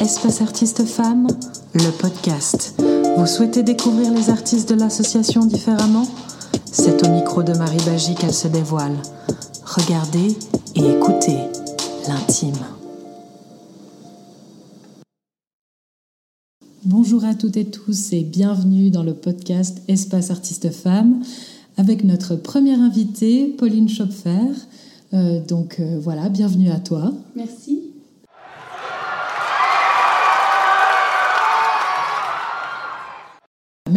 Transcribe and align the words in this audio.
Espace 0.00 0.42
Artistes 0.42 0.84
Femmes, 0.84 1.26
le 1.74 1.90
podcast. 1.90 2.80
Vous 3.16 3.26
souhaitez 3.26 3.62
découvrir 3.62 4.12
les 4.12 4.28
artistes 4.28 4.68
de 4.68 4.74
l'association 4.74 5.46
différemment? 5.46 6.06
C'est 6.70 7.06
au 7.06 7.10
micro 7.10 7.42
de 7.42 7.54
Marie 7.54 7.80
Bagie 7.86 8.14
qu'elle 8.14 8.34
se 8.34 8.46
dévoile. 8.46 8.96
Regardez 9.64 10.36
et 10.74 10.90
écoutez 10.96 11.38
l'intime. 12.06 12.54
Bonjour 16.84 17.24
à 17.24 17.34
toutes 17.34 17.56
et 17.56 17.64
tous 17.64 18.12
et 18.12 18.22
bienvenue 18.22 18.90
dans 18.90 19.02
le 19.02 19.14
podcast 19.14 19.80
Espace 19.88 20.30
Artistes 20.30 20.70
Femmes 20.70 21.22
avec 21.78 22.04
notre 22.04 22.36
première 22.36 22.80
invitée, 22.80 23.46
Pauline 23.46 23.88
Schopfer. 23.88 24.52
Euh, 25.14 25.40
donc 25.44 25.76
euh, 25.80 25.98
voilà, 25.98 26.28
bienvenue 26.28 26.70
à 26.70 26.80
toi. 26.80 27.12
Merci. 27.34 27.85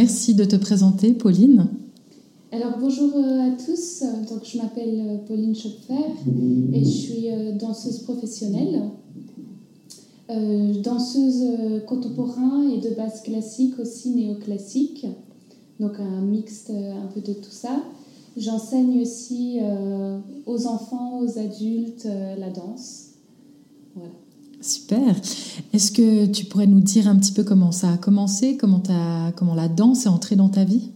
Merci 0.02 0.34
de 0.34 0.45
te 0.45 0.55
présenter, 0.55 1.12
Pauline. 1.12 1.67
Alors 2.53 2.77
bonjour 2.80 3.12
euh, 3.17 3.49
à 3.49 3.52
tous, 3.52 4.02
donc 4.30 4.45
je 4.45 4.58
m'appelle 4.58 5.20
Pauline 5.27 5.53
Schopfer 5.53 6.05
et 6.72 6.85
je 6.85 6.89
suis 6.89 7.27
danseuse 7.59 7.99
professionnelle, 8.03 8.81
danseuse 10.81 11.84
contemporain 11.85 12.70
et 12.70 12.80
de 12.80 12.95
base 12.95 13.23
classique 13.23 13.77
aussi 13.77 14.12
néoclassique, 14.12 15.05
donc 15.81 16.00
un 16.00 16.22
mixte 16.22 16.70
un 16.70 17.08
peu 17.13 17.20
de 17.20 17.34
tout 17.34 17.52
ça. 17.52 17.84
J'enseigne 18.38 19.02
aussi 19.02 19.59
aux 20.45 20.66
enfants, 20.66 21.20
aux 21.20 21.38
adultes 21.38 22.08
la 22.38 22.50
danse. 22.50 23.16
Voilà. 23.95 24.13
Super. 24.61 25.15
Est-ce 25.73 25.91
que 25.91 26.25
tu 26.25 26.45
pourrais 26.45 26.67
nous 26.67 26.81
dire 26.81 27.07
un 27.07 27.15
petit 27.15 27.31
peu 27.31 27.43
comment 27.43 27.71
ça 27.71 27.93
a 27.93 27.97
commencé, 27.97 28.57
comment, 28.57 28.83
comment 29.35 29.55
la 29.55 29.69
danse 29.69 30.05
est 30.05 30.09
entrée 30.09 30.35
dans 30.35 30.49
ta 30.49 30.66
vie? 30.66 30.91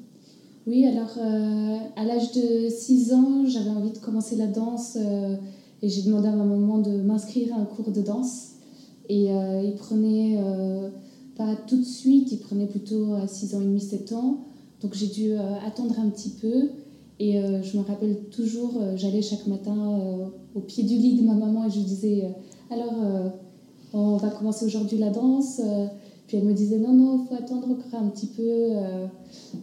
Oui, 0.66 0.86
alors 0.86 1.17
euh, 1.17 1.78
à 1.97 2.05
l'âge 2.05 2.31
de 2.31 2.70
6 2.70 3.14
ans, 3.14 3.45
j'avais 3.45 3.70
envie 3.70 3.92
de 3.92 3.97
commencer 3.97 4.38
la 4.38 4.47
danse 4.47 4.97
euh, 4.97 5.36
et 5.81 5.89
j'ai 5.89 6.03
demandé 6.03 6.30
à 6.30 6.31
ma 6.31 6.45
maman 6.45 6.78
de 6.78 7.02
m'inscrire 7.02 7.53
à 7.53 7.59
un 7.59 7.66
cours 7.66 7.92
de 7.92 8.02
danse. 8.02 8.52
Et 9.09 9.33
euh, 9.33 9.61
il 9.61 9.75
prenait 9.75 10.42
pas 11.36 11.55
tout 11.67 11.77
de 11.77 11.83
suite, 11.83 12.31
il 12.31 12.39
prenait 12.39 12.67
plutôt 12.67 13.14
à 13.16 13.27
6 13.27 13.55
ans 13.55 13.61
et 13.61 13.66
demi, 13.66 13.81
7 13.81 14.14
ans. 14.14 14.45
Donc 14.81 14.94
j'ai 14.94 15.08
dû 15.08 15.33
attendre 15.66 16.00
un 16.00 16.09
petit 16.09 16.30
peu. 16.30 16.70
Et 17.20 17.42
je 17.61 17.77
me 17.77 17.83
rappelle 17.83 18.17
toujours, 18.31 18.81
j'allais 18.95 19.22
chaque 19.22 19.45
matin 19.48 20.31
au 20.55 20.59
pied 20.61 20.83
du 20.83 20.95
lit 20.95 21.16
de 21.20 21.25
ma 21.25 21.33
maman 21.33 21.67
et 21.67 21.70
je 21.70 21.80
disais 21.80 22.33
alors 22.70 22.94
on 23.94 24.17
va 24.17 24.30
commencer 24.30 24.66
aujourd'hui 24.66 24.97
la 24.97 25.09
danse. 25.09 25.61
Euh, 25.63 25.88
puis 26.27 26.38
elle 26.38 26.45
me 26.45 26.53
disait 26.53 26.80
non, 26.80 26.94
non, 26.94 27.23
il 27.23 27.27
faut 27.27 27.41
attendre 27.41 27.67
encore 27.69 27.99
un 27.99 28.09
petit 28.09 28.27
peu. 28.27 28.41
Euh. 28.41 29.05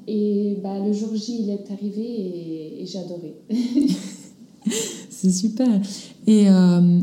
et 0.07 0.59
bah, 0.63 0.79
le 0.79 0.93
jour 0.93 1.15
J, 1.15 1.43
il 1.43 1.51
est 1.51 1.71
arrivé 1.71 2.81
et, 2.81 2.87
j'ai 2.87 2.99
adoré. 2.99 3.35
C'est 5.11 5.33
super. 5.33 5.69
Et 6.27 6.49
euh, 6.49 7.01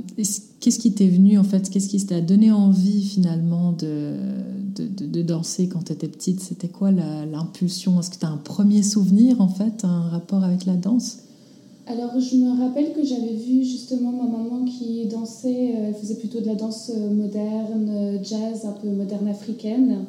qu'est-ce 0.59 0.79
qui 0.79 0.93
t'est 0.93 1.07
venu 1.07 1.37
en 1.37 1.43
fait? 1.43 1.69
Qu'est-ce 1.69 1.89
qui 1.89 2.03
t'a 2.05 2.21
donné 2.21 2.51
envie 2.51 3.03
finalement 3.03 3.73
de, 3.73 4.15
de, 4.75 5.21
danser 5.21 5.67
quand 5.67 5.83
tu 5.85 5.93
étais 5.93 6.07
petite? 6.07 6.39
C'était 6.39 6.67
quoi 6.67 6.91
l'impulsion? 6.91 7.99
Est-ce 7.99 8.09
que 8.09 8.17
tu 8.17 8.25
as 8.25 8.29
un 8.29 8.37
premier 8.37 8.81
souvenir 8.81 9.41
en 9.41 9.49
fait, 9.49 9.83
un 9.83 10.01
rapport 10.01 10.43
avec 10.43 10.65
la 10.65 10.75
danse? 10.75 11.19
Alors, 11.89 12.19
je 12.19 12.35
me 12.35 12.59
rappelle 12.59 12.91
que 12.91 13.01
j'avais 13.01 13.33
vu 13.33 13.63
justement 13.63 14.11
ma 14.11 14.25
maman 14.25 14.65
qui 14.65 15.05
dansait, 15.05 15.71
euh, 15.73 15.87
elle 15.87 15.95
faisait 15.95 16.15
plutôt 16.15 16.41
de 16.41 16.45
la 16.45 16.55
danse 16.55 16.91
euh, 16.93 17.09
moderne, 17.09 17.89
euh, 17.89 18.17
jazz, 18.21 18.65
un 18.65 18.73
peu 18.73 18.89
moderne 18.89 19.27
africaine. 19.29 20.05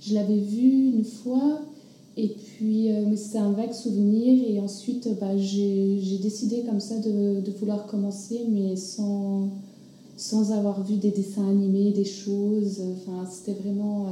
Je 0.00 0.14
l'avais 0.14 0.38
vue 0.38 0.90
une 0.96 1.04
fois, 1.04 1.60
et 2.16 2.28
puis 2.28 2.88
c'était 3.16 3.38
un 3.38 3.52
vague 3.52 3.72
souvenir, 3.72 4.44
et 4.46 4.60
ensuite 4.60 5.08
bah, 5.18 5.36
j'ai 5.38 6.18
décidé 6.20 6.62
comme 6.68 6.80
ça 6.80 6.98
de, 6.98 7.40
de, 7.40 7.50
vouloir 7.58 7.86
commencer, 7.86 8.40
mais 8.50 8.76
sans, 8.76 9.48
sans 10.18 10.52
avoir 10.52 10.84
vu 10.84 10.96
des 10.96 11.10
dessins 11.10 11.48
animés, 11.48 11.92
des 11.92 12.04
choses. 12.04 12.82
Enfin, 12.82 13.26
c'était 13.30 13.58
vraiment. 13.58 14.08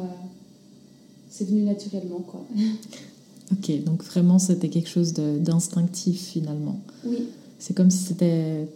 c'est 1.29 1.45
venu 1.47 1.61
naturellement, 1.63 2.21
quoi. 2.27 2.47
Ok, 3.53 3.85
donc 3.85 4.03
vraiment 4.05 4.39
c'était 4.39 4.69
quelque 4.69 4.89
chose 4.89 5.13
d'instinctif 5.13 6.21
finalement. 6.21 6.81
Oui. 7.05 7.29
C'est 7.59 7.75
comme 7.75 7.91
si 7.91 8.15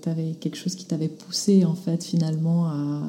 avais 0.07 0.33
quelque 0.41 0.57
chose 0.57 0.75
qui 0.77 0.85
t'avait 0.85 1.09
poussé 1.09 1.65
en 1.65 1.75
fait 1.75 2.05
finalement 2.05 2.67
à, 2.67 3.03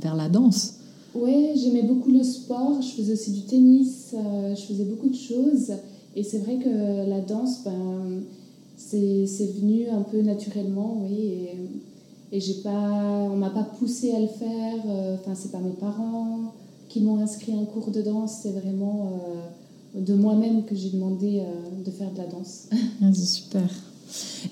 vers 0.00 0.16
la 0.16 0.28
danse. 0.28 0.74
Oui, 1.14 1.50
j'aimais 1.56 1.82
beaucoup 1.82 2.10
le 2.10 2.22
sport, 2.22 2.80
je 2.80 2.88
faisais 2.88 3.12
aussi 3.12 3.32
du 3.32 3.42
tennis, 3.42 4.14
euh, 4.14 4.54
je 4.54 4.62
faisais 4.62 4.84
beaucoup 4.84 5.10
de 5.10 5.14
choses. 5.14 5.72
Et 6.16 6.22
c'est 6.22 6.38
vrai 6.38 6.56
que 6.56 7.08
la 7.08 7.20
danse, 7.20 7.64
ben, 7.64 8.22
c'est 8.76 9.52
venu 9.60 9.88
un 9.88 10.02
peu 10.02 10.22
naturellement, 10.22 11.02
oui. 11.04 11.18
Et, 11.18 11.56
et 12.32 12.40
j'ai 12.40 12.54
pas, 12.62 13.28
on 13.30 13.36
m'a 13.36 13.50
pas 13.50 13.64
poussé 13.78 14.12
à 14.12 14.20
le 14.20 14.26
faire. 14.26 14.76
Euh, 14.86 15.16
enfin, 15.16 15.34
c'est 15.34 15.52
pas 15.52 15.58
mes 15.58 15.74
parents 15.74 16.54
qui 16.88 17.00
m'ont 17.00 17.18
inscrit 17.18 17.52
à 17.52 17.56
un 17.56 17.64
cours 17.64 17.90
de 17.90 18.00
danse. 18.00 18.38
C'est 18.42 18.52
vraiment 18.52 19.12
euh, 19.12 19.40
de 19.94 20.14
moi-même 20.14 20.64
que 20.64 20.74
j'ai 20.74 20.90
demandé 20.90 21.40
euh, 21.40 21.84
de 21.84 21.90
faire 21.90 22.10
de 22.12 22.18
la 22.18 22.26
danse. 22.26 22.68
Ah, 23.02 23.10
c'est 23.12 23.26
super. 23.26 23.68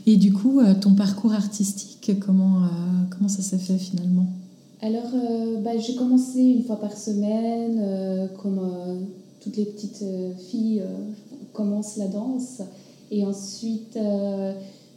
Et 0.06 0.16
du 0.16 0.32
coup, 0.32 0.60
euh, 0.60 0.74
ton 0.74 0.94
parcours 0.94 1.32
artistique, 1.32 2.12
comment, 2.18 2.64
euh, 2.64 2.68
comment 3.10 3.28
ça 3.28 3.42
s'est 3.42 3.58
fait 3.58 3.78
finalement? 3.78 4.26
Alors, 4.82 5.12
bah, 5.62 5.78
j'ai 5.78 5.94
commencé 5.94 6.40
une 6.40 6.64
fois 6.64 6.80
par 6.80 6.96
semaine, 6.96 8.30
comme 8.42 9.06
toutes 9.40 9.58
les 9.58 9.66
petites 9.66 10.02
filles 10.48 10.82
commencent 11.52 11.98
la 11.98 12.06
danse. 12.06 12.62
Et 13.10 13.22
ensuite, 13.26 13.98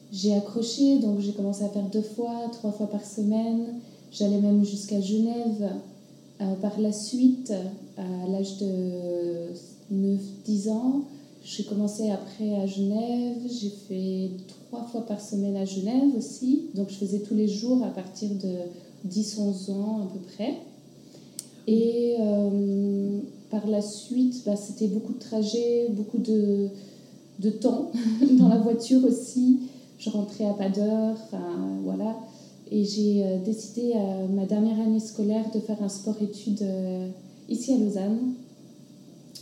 j'ai 0.10 0.34
accroché, 0.36 1.00
donc 1.00 1.20
j'ai 1.20 1.34
commencé 1.34 1.66
à 1.66 1.68
faire 1.68 1.90
deux 1.92 2.02
fois, 2.02 2.50
trois 2.54 2.72
fois 2.72 2.90
par 2.90 3.04
semaine. 3.04 3.74
J'allais 4.14 4.40
même 4.40 4.64
jusqu'à 4.64 5.02
Genève. 5.02 5.70
par 6.62 6.80
la 6.80 6.94
suite, 6.94 7.52
à 7.98 8.30
l'âge 8.30 8.60
de 8.60 9.54
9-10 9.92 10.70
ans. 10.70 11.04
J'ai 11.44 11.64
commencé 11.64 12.10
après 12.10 12.56
à 12.56 12.66
Genève, 12.66 13.38
j'ai 13.50 13.70
fait 13.70 14.32
trois 14.48 14.84
fois 14.86 15.06
par 15.06 15.20
semaine 15.20 15.58
à 15.58 15.66
Genève 15.66 16.16
aussi. 16.18 16.68
Donc 16.76 16.90
je 16.90 16.96
faisais 16.96 17.20
tous 17.20 17.36
les 17.36 17.48
jours 17.48 17.84
à 17.84 17.90
partir 17.90 18.30
de 18.30 19.10
10-11 19.10 19.72
ans 19.72 20.02
à 20.04 20.14
peu 20.14 20.20
près. 20.34 20.56
Et 21.68 22.16
euh, 22.20 23.20
par 23.50 23.68
la 23.68 23.82
suite, 23.82 24.44
bah, 24.46 24.56
c'était 24.56 24.88
beaucoup 24.88 25.14
de 25.14 25.20
trajets, 25.20 25.90
beaucoup 25.90 26.18
de, 26.18 26.70
de 27.40 27.50
temps 27.50 27.92
dans 28.40 28.48
la 28.48 28.58
voiture 28.58 29.04
aussi. 29.06 29.60
Je 30.00 30.10
rentrais 30.10 30.46
à 30.46 30.54
pas 30.54 30.70
d'heure, 30.70 31.18
voilà. 31.84 32.18
Et 32.72 32.84
j'ai 32.84 33.24
euh, 33.24 33.38
décidé 33.46 33.94
à 33.94 34.28
ma 34.28 34.46
dernière 34.46 34.80
année 34.80 35.00
scolaire 35.00 35.46
de 35.54 35.60
faire 35.60 35.82
un 35.82 35.90
sport-études 35.90 36.64
euh, 36.64 37.08
ici 37.48 37.74
à 37.74 37.78
Lausanne. 37.78 38.34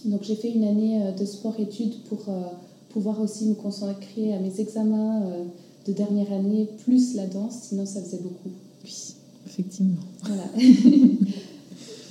Donc 0.05 0.23
j'ai 0.23 0.35
fait 0.35 0.49
une 0.49 0.63
année 0.63 1.01
euh, 1.01 1.11
de 1.11 1.25
sport-études 1.25 2.03
pour 2.09 2.19
euh, 2.27 2.41
pouvoir 2.89 3.21
aussi 3.21 3.45
me 3.45 3.53
consacrer 3.53 4.33
à 4.33 4.39
mes 4.39 4.59
examens 4.59 5.21
euh, 5.23 5.43
de 5.87 5.93
dernière 5.93 6.31
année, 6.33 6.67
plus 6.85 7.15
la 7.15 7.27
danse, 7.27 7.55
sinon 7.63 7.85
ça 7.85 8.01
faisait 8.01 8.21
beaucoup. 8.21 8.49
Oui, 8.83 9.13
effectivement. 9.45 10.01
Voilà. 10.23 10.43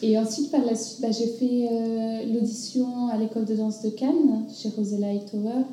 Et 0.03 0.19
ensuite, 0.19 0.51
par 0.51 0.65
la 0.65 0.75
suite, 0.75 1.03
bah, 1.03 1.11
j'ai 1.11 1.27
fait 1.27 2.27
l'audition 2.33 3.09
à 3.09 3.19
l'école 3.19 3.45
de 3.45 3.55
danse 3.55 3.83
de 3.83 3.91
Cannes, 3.91 4.47
chez 4.51 4.71
Rosella 4.71 5.09
Hightower, 5.09 5.65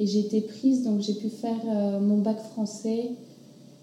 et 0.00 0.06
j'ai 0.08 0.18
été 0.18 0.40
prise, 0.40 0.82
donc 0.82 1.00
j'ai 1.02 1.14
pu 1.14 1.28
faire 1.28 2.00
mon 2.00 2.18
bac 2.18 2.36
français 2.52 3.12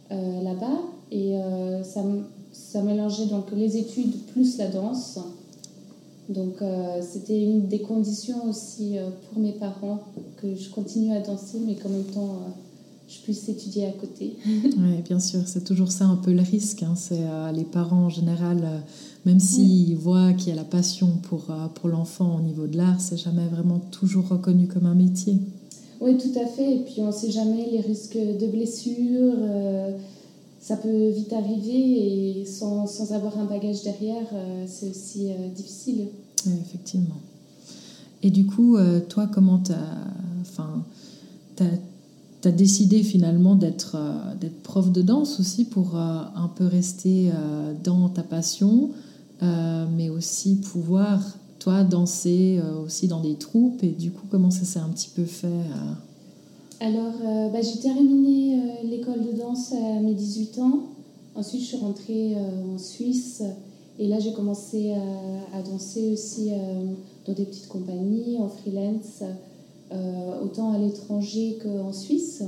là-bas. 0.09 0.81
Et 1.09 1.37
ça, 1.83 2.03
ça 2.51 2.81
mélangeait 2.81 3.27
donc 3.27 3.45
les 3.55 3.77
études 3.77 4.17
plus 4.33 4.57
la 4.57 4.67
danse. 4.67 5.19
Donc 6.29 6.61
euh, 6.61 7.01
c'était 7.01 7.41
une 7.41 7.67
des 7.67 7.79
conditions 7.79 8.49
aussi 8.49 8.97
euh, 8.97 9.09
pour 9.29 9.41
mes 9.41 9.51
parents 9.51 9.99
que 10.37 10.55
je 10.55 10.69
continue 10.69 11.13
à 11.13 11.19
danser, 11.19 11.59
mais 11.65 11.75
qu'en 11.75 11.89
même 11.89 12.05
temps 12.05 12.29
euh, 12.29 12.49
je 13.09 13.19
puisse 13.19 13.49
étudier 13.49 13.87
à 13.87 13.91
côté. 13.91 14.37
oui, 14.45 15.01
bien 15.03 15.19
sûr, 15.19 15.41
c'est 15.45 15.65
toujours 15.65 15.91
ça 15.91 16.05
un 16.05 16.15
peu 16.15 16.31
le 16.31 16.41
risque. 16.41 16.83
Hein. 16.83 16.93
C'est 16.95 17.19
les 17.53 17.65
parents 17.65 18.05
en 18.05 18.09
général, 18.09 18.81
même 19.25 19.41
s'ils 19.41 19.97
voient 19.97 20.31
qu'il 20.33 20.49
y 20.49 20.51
a 20.51 20.55
la 20.55 20.63
passion 20.63 21.09
pour, 21.23 21.47
pour 21.75 21.89
l'enfant 21.89 22.37
au 22.37 22.41
niveau 22.41 22.65
de 22.65 22.77
l'art, 22.77 22.99
c'est 23.01 23.17
jamais 23.17 23.45
vraiment 23.47 23.79
toujours 23.91 24.29
reconnu 24.29 24.67
comme 24.67 24.85
un 24.85 24.95
métier. 24.95 25.37
Oui, 25.99 26.17
tout 26.17 26.39
à 26.39 26.47
fait. 26.47 26.77
Et 26.77 26.79
puis 26.79 26.95
on 26.99 27.07
ne 27.07 27.11
sait 27.11 27.29
jamais 27.29 27.69
les 27.71 27.81
risques 27.81 28.17
de 28.17 28.47
blessures 28.47 29.35
ça 30.63 30.77
peut 30.77 31.09
vite 31.09 31.33
arriver 31.33 32.39
et 32.39 32.45
sans, 32.45 32.87
sans 32.87 33.11
avoir 33.11 33.37
un 33.37 33.43
bagage 33.43 33.83
derrière, 33.83 34.25
euh, 34.33 34.63
c'est 34.65 34.89
aussi 34.89 35.29
euh, 35.29 35.49
difficile. 35.53 36.07
effectivement. 36.45 37.19
Et 38.21 38.31
du 38.31 38.45
coup, 38.45 38.77
euh, 38.77 39.01
toi, 39.01 39.27
comment 39.27 39.59
tu 39.59 39.73
as, 39.73 41.65
as, 42.45 42.51
décidé 42.51 43.03
finalement 43.03 43.55
d'être 43.55 43.97
prof 44.63 44.89
de 44.89 45.01
danse 45.01 45.41
aussi 45.41 45.65
pour 45.65 45.97
un 45.97 46.49
peu 46.55 46.65
rester 46.65 47.31
dans 47.83 48.09
ta 48.09 48.23
passion 48.23 48.89
mais 49.41 50.09
aussi 50.09 50.55
pouvoir, 50.55 51.21
toi, 51.59 51.83
danser 51.85 52.61
aussi 52.83 53.07
dans 53.07 53.21
des 53.21 53.35
troupes? 53.35 53.81
Et 53.81 53.91
du 53.91 54.11
coup, 54.11 54.27
comment 54.29 54.51
ça 54.51 54.65
s'est 54.65 54.79
un 54.79 54.89
petit 54.89 55.09
peu 55.15 55.23
fait 55.23 55.47
Alors, 56.85 57.13
bah, 57.53 57.61
j'ai 57.61 57.79
terminé 57.79 58.57
l'école 58.83 59.25
de 59.25 59.31
danse 59.31 59.71
à 59.71 60.01
mes 60.01 60.13
18 60.13 60.59
ans. 60.59 60.79
Ensuite, 61.33 61.61
je 61.61 61.65
suis 61.67 61.77
rentrée 61.77 62.35
en 62.35 62.77
Suisse. 62.77 63.41
Et 63.99 64.07
là, 64.09 64.19
j'ai 64.19 64.33
commencé 64.33 64.93
à, 65.53 65.61
danser 65.61 66.11
aussi 66.11 66.51
dans 67.25 67.31
des 67.31 67.45
petites 67.45 67.69
compagnies, 67.69 68.37
en 68.37 68.49
freelance, 68.49 69.23
autant 70.43 70.73
à 70.73 70.77
l'étranger 70.77 71.57
qu'en 71.63 71.93
Suisse. 71.93 72.43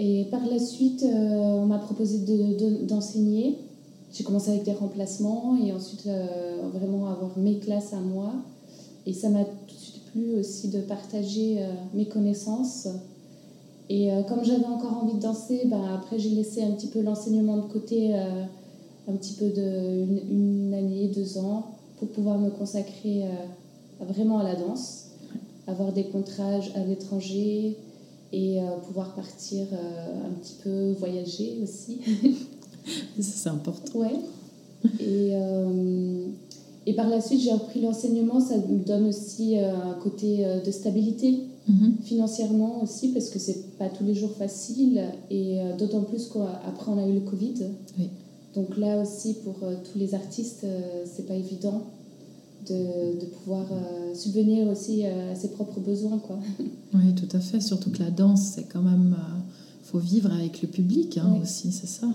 Et 0.00 0.26
par 0.30 0.46
la 0.46 0.60
suite, 0.60 1.02
euh, 1.02 1.60
on 1.60 1.66
m'a 1.66 1.78
proposé 1.78 2.18
d'enseigner. 2.86 3.50
De, 3.50 3.56
J'ai 4.12 4.22
commencé 4.22 4.50
avec 4.50 4.62
des 4.62 4.72
remplacements 4.72 5.58
et 5.60 5.72
ensuite 5.72 6.06
euh, 6.06 6.68
vraiment 6.72 7.08
avoir 7.08 7.36
mes 7.36 7.58
classes 7.58 7.92
à 7.92 8.00
moi. 8.00 8.32
Et 9.06 9.12
ça 9.12 9.28
m'a 9.28 9.44
plu 10.18 10.38
aussi 10.38 10.68
de 10.68 10.80
partager 10.80 11.62
euh, 11.62 11.72
mes 11.94 12.06
connaissances. 12.06 12.88
Et 13.90 14.10
comme 14.28 14.44
j'avais 14.44 14.66
encore 14.66 15.02
envie 15.02 15.14
de 15.14 15.22
danser, 15.22 15.62
bah, 15.64 15.94
après 15.94 16.18
j'ai 16.18 16.28
laissé 16.28 16.62
un 16.62 16.72
petit 16.72 16.88
peu 16.88 17.00
l'enseignement 17.00 17.56
de 17.56 17.72
côté, 17.72 18.14
un 18.14 19.16
petit 19.16 19.32
peu 19.32 19.48
de 19.48 20.04
une, 20.30 20.74
année, 20.74 21.08
deux 21.08 21.38
ans, 21.38 21.70
pour 21.98 22.08
pouvoir 22.08 22.38
me 22.38 22.50
consacrer 22.50 23.24
vraiment 23.98 24.40
à 24.40 24.42
la 24.42 24.56
danse, 24.56 25.06
avoir 25.66 25.94
des 25.94 26.04
contrats 26.04 26.60
à 26.74 26.84
l'étranger, 26.84 27.78
et 28.32 28.60
euh, 28.60 28.76
pouvoir 28.86 29.14
partir 29.14 29.66
euh, 29.72 30.26
un 30.26 30.32
petit 30.40 30.56
peu 30.62 30.92
voyager 30.98 31.58
aussi. 31.62 32.00
c'est 33.20 33.48
important. 33.48 33.98
Ouais. 33.98 34.16
Et, 35.00 35.30
euh, 35.32 36.26
et 36.88 36.94
par 36.94 37.08
la 37.08 37.20
suite, 37.20 37.40
j'ai 37.40 37.52
repris 37.52 37.80
l'enseignement. 37.80 38.40
Ça 38.40 38.56
me 38.56 38.84
donne 38.84 39.06
aussi 39.06 39.58
un 39.58 39.94
côté 40.02 40.44
de 40.64 40.70
stabilité 40.70 41.40
mhm. 41.68 41.96
financièrement 42.02 42.82
aussi, 42.82 43.08
parce 43.08 43.28
que 43.28 43.38
c'est 43.38 43.76
pas 43.78 43.88
tous 43.88 44.04
les 44.04 44.14
jours 44.14 44.32
facile. 44.32 45.02
Et 45.30 45.58
d'autant 45.78 46.02
plus 46.02 46.28
qu'après, 46.28 46.90
on 46.90 46.98
a 46.98 47.06
eu 47.06 47.14
le 47.14 47.20
Covid. 47.20 47.54
Oui. 47.98 48.08
Donc 48.54 48.76
là 48.78 49.00
aussi, 49.02 49.34
pour 49.44 49.54
tous 49.54 49.98
les 49.98 50.14
artistes, 50.14 50.66
c'est 51.04 51.26
pas 51.26 51.34
évident 51.34 51.82
de, 52.66 53.20
de 53.20 53.26
pouvoir 53.26 53.66
euh, 53.72 54.14
subvenir 54.14 54.68
aussi 54.68 55.04
euh, 55.04 55.32
à 55.32 55.34
ses 55.34 55.48
propres 55.48 55.80
besoins. 55.80 56.18
Quoi. 56.18 56.38
Oui, 56.94 57.14
tout 57.14 57.36
à 57.36 57.40
fait. 57.40 57.60
Surtout 57.60 57.90
que 57.90 57.98
la 57.98 58.10
danse, 58.10 58.52
c'est 58.54 58.64
quand 58.64 58.80
même. 58.80 59.14
Il 59.14 59.14
euh, 59.14 59.40
faut 59.84 59.98
vivre 59.98 60.32
avec 60.32 60.62
le 60.62 60.68
public 60.68 61.18
hein, 61.18 61.38
aussi, 61.42 61.70
c'est 61.70 61.86
ça. 61.86 62.06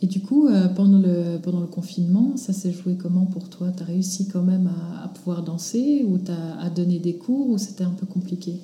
Et 0.00 0.06
du 0.06 0.20
coup, 0.20 0.48
pendant, 0.76 0.98
le, 0.98 1.38
pendant 1.42 1.60
le 1.60 1.66
confinement, 1.66 2.36
ça 2.36 2.52
s'est 2.52 2.70
joué 2.70 2.94
comment 2.94 3.26
pour 3.26 3.48
toi? 3.48 3.68
Tu 3.76 3.82
as 3.82 3.86
réussi 3.86 4.28
quand 4.28 4.42
même 4.42 4.70
à, 5.02 5.08
pouvoir 5.08 5.42
danser 5.42 6.06
ou 6.08 6.18
tu 6.18 6.30
as 6.30 6.60
à 6.60 6.70
donner 6.70 7.00
des 7.00 7.14
cours 7.14 7.50
ou 7.50 7.58
c'était 7.58 7.82
un 7.82 7.90
peu 7.90 8.06
compliqué? 8.06 8.54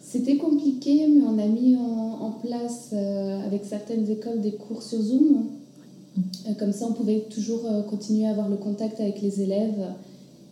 C'était 0.00 0.36
compliqué, 0.36 1.08
mais 1.08 1.22
on 1.22 1.36
a 1.38 1.46
mis 1.46 1.76
en, 1.76 2.26
en 2.26 2.30
place 2.30 2.94
avec 3.44 3.64
certaines 3.64 4.08
écoles 4.08 4.40
des 4.40 4.52
cours 4.52 4.82
sur 4.82 5.02
Zoom. 5.02 5.46
Comme 6.58 6.72
ça, 6.72 6.86
on 6.88 6.92
pouvait 6.92 7.26
toujours 7.28 7.62
continuer 7.90 8.26
à 8.26 8.30
avoir 8.30 8.48
le 8.48 8.56
contact 8.56 9.00
avec 9.00 9.20
les 9.20 9.42
élèves 9.42 9.84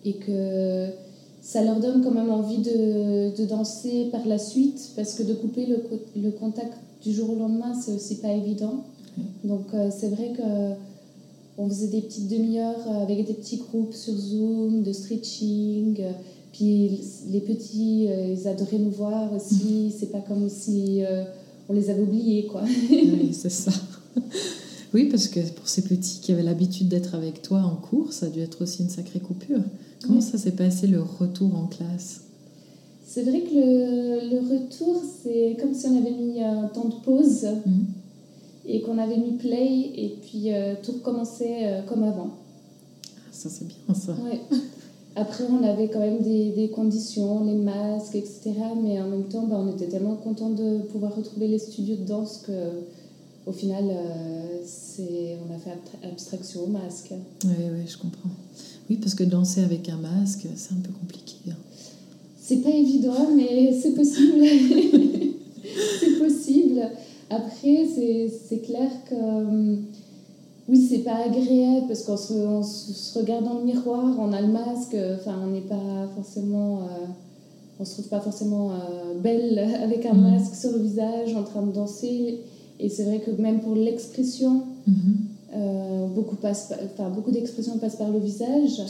et 0.05 0.14
que 0.14 0.88
ça 1.40 1.62
leur 1.62 1.78
donne 1.78 2.02
quand 2.02 2.11
même 2.11 2.31
envie 2.31 2.58
de, 2.58 3.37
de 3.37 3.44
danser 3.44 4.08
par 4.11 4.26
la 4.26 4.38
suite 4.38 4.90
parce 4.96 5.14
que 5.14 5.23
de 5.23 5.32
couper 5.32 5.67
le, 5.67 5.78
le 6.20 6.31
contact 6.32 6.73
du 7.05 7.12
jour 7.12 7.31
au 7.31 7.37
lendemain, 7.37 7.73
c'est 7.75 7.93
aussi 7.93 8.17
pas 8.17 8.32
évident. 8.32 8.84
Donc 9.44 9.66
euh, 9.74 9.90
c'est 9.96 10.08
vrai 10.08 10.32
que 10.36 10.74
on 11.58 11.68
faisait 11.68 11.88
des 11.88 12.02
petites 12.02 12.28
demi-heures 12.28 12.86
avec 13.02 13.26
des 13.26 13.32
petits 13.32 13.56
groupes 13.56 13.94
sur 13.94 14.14
Zoom, 14.14 14.82
de 14.82 14.92
stretching. 14.92 16.02
Puis 16.52 17.00
les 17.30 17.40
petits, 17.40 18.06
euh, 18.08 18.34
ils 18.34 18.48
adoraient 18.48 18.78
nous 18.78 18.90
voir 18.90 19.32
aussi. 19.32 19.92
C'est 19.98 20.12
pas 20.12 20.20
comme 20.20 20.48
si 20.48 21.02
euh, 21.02 21.24
on 21.68 21.72
les 21.72 21.90
avait 21.90 22.02
oubliés, 22.02 22.46
quoi. 22.46 22.62
oui, 22.90 23.30
c'est 23.32 23.50
ça. 23.50 23.72
Oui, 24.94 25.08
parce 25.10 25.28
que 25.28 25.40
pour 25.50 25.68
ces 25.68 25.82
petits 25.82 26.20
qui 26.20 26.32
avaient 26.32 26.42
l'habitude 26.42 26.88
d'être 26.88 27.14
avec 27.14 27.42
toi 27.42 27.60
en 27.60 27.76
cours, 27.76 28.12
ça 28.12 28.26
a 28.26 28.28
dû 28.28 28.40
être 28.40 28.62
aussi 28.62 28.82
une 28.82 28.88
sacrée 28.88 29.20
coupure. 29.20 29.60
Comment 30.02 30.20
ça 30.20 30.38
s'est 30.38 30.52
passé 30.52 30.86
le 30.86 31.02
retour 31.02 31.54
en 31.54 31.66
classe? 31.66 32.22
C'est 33.04 33.22
vrai 33.22 33.40
que 33.40 34.30
le, 34.30 34.38
retour, 34.40 35.02
c'est 35.22 35.56
comme 35.60 35.74
si 35.74 35.86
on 35.86 35.98
avait 35.98 36.10
mis 36.10 36.42
un 36.42 36.68
temps 36.68 36.88
de 36.88 36.94
pause 37.04 37.44
mhm. 37.44 37.86
Et 38.66 38.80
qu'on 38.82 38.98
avait 38.98 39.16
mis 39.16 39.32
play 39.32 39.90
et 39.94 40.16
puis 40.22 40.52
euh, 40.52 40.74
tout 40.82 40.92
recommençait 40.92 41.58
euh, 41.62 41.82
comme 41.82 42.02
avant. 42.02 42.30
Ah, 43.04 43.28
ça, 43.32 43.48
c'est 43.48 43.66
bien 43.66 43.94
ça. 43.94 44.16
Après, 45.18 45.44
on 45.50 45.64
avait 45.64 45.88
quand 45.88 46.00
même 46.00 46.20
des, 46.20 46.70
conditions, 46.74 47.44
les 47.44 47.54
masques, 47.54 48.14
etc. 48.14 48.52
Mais 48.82 49.00
en 49.00 49.08
même 49.08 49.24
temps, 49.24 49.46
bah, 49.46 49.56
on 49.58 49.72
était 49.72 49.86
tellement 49.86 50.16
contents 50.16 50.50
de 50.50 50.78
pouvoir 50.92 51.16
retrouver 51.16 51.48
les 51.48 51.58
studios 51.58 51.96
de 51.96 52.04
danse 52.04 52.42
que 52.46 52.52
au 53.46 53.52
final, 53.52 53.84
euh, 53.88 54.58
c'est, 54.64 55.38
on 55.48 55.54
a 55.54 55.58
fait 55.58 55.70
abstraction 56.06 56.64
au 56.64 56.66
masque. 56.66 57.12
Oui, 57.44 57.50
oui, 57.72 57.86
je 57.86 57.96
comprends. 57.96 58.30
Oui, 58.90 58.96
parce 58.96 59.14
que 59.14 59.22
danser 59.22 59.62
avec 59.62 59.88
un 59.88 59.96
masque, 59.96 60.46
c'est 60.56 60.72
un 60.72 60.80
peu 60.82 60.92
compliqué. 60.92 61.36
Hein. 61.48 61.56
C'est 62.40 62.56
pas 62.56 62.70
évident, 62.70 63.30
mais 63.34 63.72
c'est 63.72 63.92
possible. 63.92 64.44
c'est 66.00 66.18
possible. 66.18 66.82
Après, 67.31 67.87
c'est 67.87 68.58
clair 68.58 68.90
que 69.08 69.14
euh, 69.14 69.76
oui, 70.69 70.87
c'est 70.88 70.99
pas 70.99 71.25
agréable 71.25 71.87
parce 71.88 72.02
qu'on 72.02 72.17
se, 72.17 72.62
se, 72.62 73.19
regarde 73.19 73.44
dans 73.44 73.58
le 73.58 73.64
miroir, 73.64 74.17
on 74.19 74.32
a 74.32 74.40
le 74.40 74.49
masque, 74.49 74.96
enfin, 75.17 75.37
on 75.44 75.49
n'est 75.49 75.61
pas 75.61 76.08
forcément. 76.14 76.81
Euh, 76.81 77.06
on 77.78 77.84
se 77.84 77.93
trouve 77.93 78.08
pas 78.08 78.20
forcément 78.20 78.70
belle 79.23 79.58
avec 79.82 80.06
un 80.06 80.14
mm. 80.14 80.31
masque 80.31 80.55
sur 80.55 80.73
le 80.73 80.78
visage 80.78 81.34
en 81.34 81.43
train 81.43 81.62
de 81.62 81.73
danser. 81.73 82.40
Et 82.78 82.88
c'est 82.88 83.05
vrai 83.05 83.20
que 83.20 83.31
même 83.31 83.61
pour 83.61 83.75
l'expression, 83.75 84.62
mhm. 84.87 85.17
euh, 85.55 86.06
beaucoup, 86.08 86.37
passe, 86.37 86.73
enfin, 86.93 87.11
beaucoup 87.11 87.31
d'expressions 87.31 87.78
passent 87.78 87.96
par 87.96 88.11
le 88.11 88.19
visage. 88.19 88.82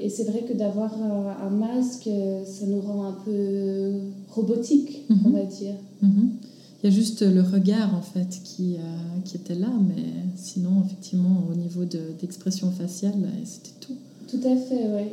Et 0.00 0.10
c'est 0.10 0.24
vrai 0.24 0.40
que 0.40 0.52
d'avoir 0.52 0.92
un, 0.94 1.50
masque, 1.50 2.08
ça 2.44 2.66
nous 2.66 2.80
rend 2.80 3.04
un 3.04 3.16
peu 3.24 3.92
robotique, 4.30 5.06
on 5.24 5.30
va 5.30 5.42
dire. 5.42 5.74
Il 6.82 6.90
y 6.90 6.92
a 6.92 6.94
juste 6.94 7.22
le 7.22 7.42
regard, 7.42 7.94
en 7.94 8.02
fait, 8.02 8.40
qui, 8.44 8.76
euh, 8.76 9.20
qui 9.24 9.36
était 9.36 9.54
là, 9.54 9.70
mais 9.88 10.02
sinon, 10.36 10.82
effectivement, 10.84 11.44
au 11.50 11.54
niveau 11.54 11.84
d'expression 11.84 12.70
faciale, 12.70 13.14
c'était 13.44 13.74
tout. 13.80 13.94
Tout 14.28 14.46
à 14.46 14.56
fait, 14.56 14.86
oui. 14.94 15.08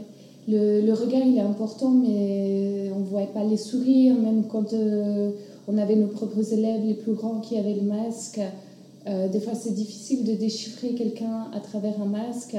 Le, 0.48 0.86
le, 0.86 0.94
regard, 0.94 1.22
il 1.26 1.38
est 1.38 1.42
important, 1.42 1.90
mais 1.90 2.92
on 2.94 3.00
ne 3.00 3.06
voit 3.06 3.26
pas 3.28 3.44
les 3.44 3.58
sourires, 3.58 4.16
même 4.16 4.44
quand... 4.48 4.74
Euh, 4.74 5.32
on 5.68 5.78
avait 5.78 5.96
nos 5.96 6.08
propres 6.08 6.54
élèves 6.54 6.86
les 6.86 6.94
plus 6.94 7.14
grands 7.14 7.40
qui 7.40 7.58
avaient 7.58 7.76
le 7.76 7.84
masque. 7.84 8.42
Euh, 9.08 9.28
des 9.30 9.40
fois, 9.40 9.54
c'est 9.56 9.74
difficile 9.74 10.26
de 10.26 10.34
déchiffrer 10.34 10.94
quelqu'un 10.94 11.48
à 11.54 11.60
travers 11.60 12.02
un 12.02 12.06
masque 12.06 12.58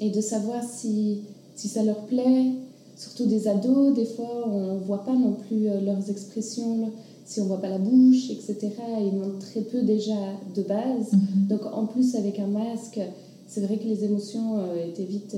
et 0.00 0.10
de 0.10 0.20
savoir 0.20 0.62
si, 0.62 1.20
si 1.56 1.68
ça 1.68 1.82
leur 1.82 2.00
plaît. 2.06 2.52
Surtout 2.96 3.26
des 3.26 3.48
ados, 3.48 3.94
des 3.94 4.04
fois, 4.04 4.46
on 4.46 4.74
ne 4.74 4.80
voit 4.80 5.04
pas 5.04 5.14
non 5.14 5.32
plus 5.32 5.64
leurs 5.84 6.10
expressions, 6.10 6.90
si 7.30 7.40
on 7.40 7.44
ne 7.44 7.48
voit 7.48 7.60
pas 7.60 7.68
la 7.68 7.78
bouche, 7.78 8.30
etc. 8.30 8.70
Ils 9.00 9.16
montrent 9.16 9.38
très 9.38 9.60
peu 9.60 9.82
déjà 9.82 10.16
de 10.54 10.62
base. 10.62 11.12
Mhm. 11.12 11.46
Donc, 11.48 11.60
en 11.72 11.86
plus, 11.86 12.16
avec 12.16 12.38
un 12.38 12.48
masque, 12.48 13.00
c'est 13.46 13.60
vrai 13.60 13.78
que 13.78 13.84
les 13.84 14.04
émotions 14.04 14.58
euh, 14.58 14.88
étaient 14.88 15.04
vite 15.04 15.36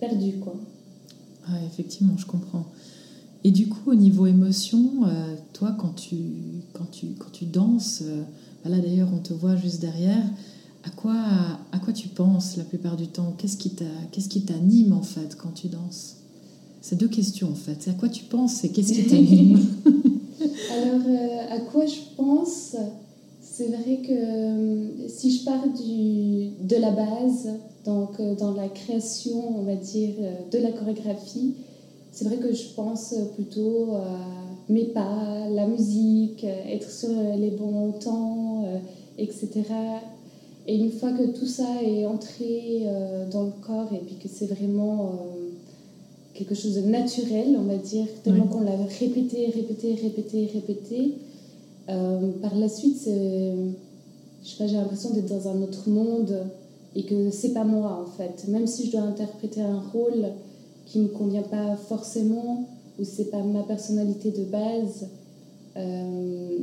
perdues. 0.00 0.38
Quoi. 0.40 0.54
Effectivement, 1.66 2.16
je 2.16 2.26
comprends. 2.26 2.66
Et 3.44 3.50
du 3.50 3.68
coup, 3.68 3.90
au 3.90 3.94
niveau 3.94 4.26
émotion, 4.26 5.04
euh, 5.04 5.34
toi, 5.52 5.74
quand 5.78 5.94
tu, 5.94 6.16
quand 6.72 6.90
tu, 6.90 7.08
quand 7.18 7.30
tu 7.32 7.44
danses, 7.44 8.02
euh, 8.04 8.22
bah 8.64 8.70
là 8.70 8.78
d'ailleurs, 8.78 9.08
on 9.14 9.18
te 9.18 9.32
voit 9.32 9.56
juste 9.56 9.80
derrière, 9.80 10.24
à 10.84 10.90
quoi, 10.90 11.16
à 11.72 11.78
quoi 11.78 11.92
tu 11.92 12.08
penses 12.08 12.56
la 12.56 12.64
plupart 12.64 12.96
du 12.96 13.06
temps? 13.06 13.34
Qu'est-ce 13.38 13.56
qui 13.56 14.42
t'anime 14.42 14.92
en 14.92 15.02
fait 15.02 15.36
quand 15.36 15.52
tu 15.54 15.68
danses? 15.68 16.16
C'est 16.80 16.96
deux 16.96 17.08
questions 17.08 17.50
en 17.50 17.54
fait. 17.54 17.76
C'est 17.80 17.90
à 17.90 17.94
quoi 17.94 18.08
tu 18.08 18.24
penses 18.24 18.64
et 18.64 18.70
qu'est-ce 18.70 18.92
qui 18.92 19.06
t'anime? 19.06 19.60
Alors, 20.72 21.02
euh, 21.06 21.54
à 21.54 21.58
quoi 21.60 21.86
je 21.86 22.16
pense? 22.16 22.76
C'est 23.40 23.68
vrai 23.68 24.00
que 24.06 25.08
si 25.08 25.36
je 25.36 25.44
pars 25.44 25.66
du, 25.68 26.50
de 26.66 26.76
la 26.76 26.90
base, 26.90 27.48
donc 27.84 28.20
dans 28.38 28.52
la 28.52 28.68
création, 28.68 29.58
on 29.58 29.62
va 29.62 29.74
dire, 29.74 30.14
de 30.50 30.58
la 30.58 30.70
chorégraphie, 30.70 31.54
c'est 32.12 32.24
vrai 32.24 32.36
que 32.36 32.52
je 32.52 32.68
pense 32.74 33.14
plutôt 33.34 33.94
à 33.94 34.38
mes 34.68 34.84
pas, 34.84 35.48
la 35.50 35.66
musique, 35.66 36.44
être 36.44 36.90
sur 36.90 37.10
les 37.36 37.50
bons 37.50 37.92
temps, 37.92 38.64
euh, 38.66 38.78
etc. 39.18 39.62
Et 40.66 40.76
une 40.76 40.92
fois 40.92 41.12
que 41.12 41.26
tout 41.38 41.46
ça 41.46 41.82
est 41.82 42.04
entré 42.06 42.82
euh, 42.84 43.28
dans 43.30 43.44
le 43.44 43.52
corps 43.62 43.90
et 43.94 44.04
puis 44.04 44.16
que 44.16 44.28
c'est 44.28 44.46
vraiment 44.46 45.12
euh, 45.12 45.47
quelque 46.38 46.54
chose 46.54 46.76
de 46.76 46.82
naturel, 46.82 47.56
on 47.58 47.64
va 47.64 47.76
dire, 47.76 48.06
tellement 48.22 48.46
qu'on 48.46 48.60
l'a 48.60 48.76
répété, 49.00 49.46
répété, 49.46 49.94
répété, 49.94 50.46
répété, 50.54 51.14
par 51.86 52.54
la 52.56 52.68
suite, 52.68 53.00
je 53.04 54.48
sais 54.48 54.56
pas, 54.58 54.66
j'ai 54.66 54.76
l'impression 54.76 55.10
d'être 55.10 55.26
dans 55.28 55.48
un 55.48 55.62
autre 55.62 55.88
monde 55.88 56.44
et 56.94 57.02
que 57.02 57.30
c'est 57.30 57.52
pas 57.52 57.64
moi 57.64 58.04
en 58.06 58.10
fait. 58.16 58.46
Même 58.48 58.66
si 58.66 58.86
je 58.86 58.92
dois 58.92 59.02
interpréter 59.02 59.60
un 59.62 59.80
rôle 59.92 60.26
qui 60.86 61.00
me 61.00 61.08
convient 61.08 61.42
pas 61.42 61.76
forcément 61.76 62.66
ou 62.98 63.04
c'est 63.04 63.30
pas 63.30 63.42
ma 63.42 63.62
personnalité 63.62 64.30
de 64.30 64.44
base, 64.44 65.08
euh, 65.76 66.58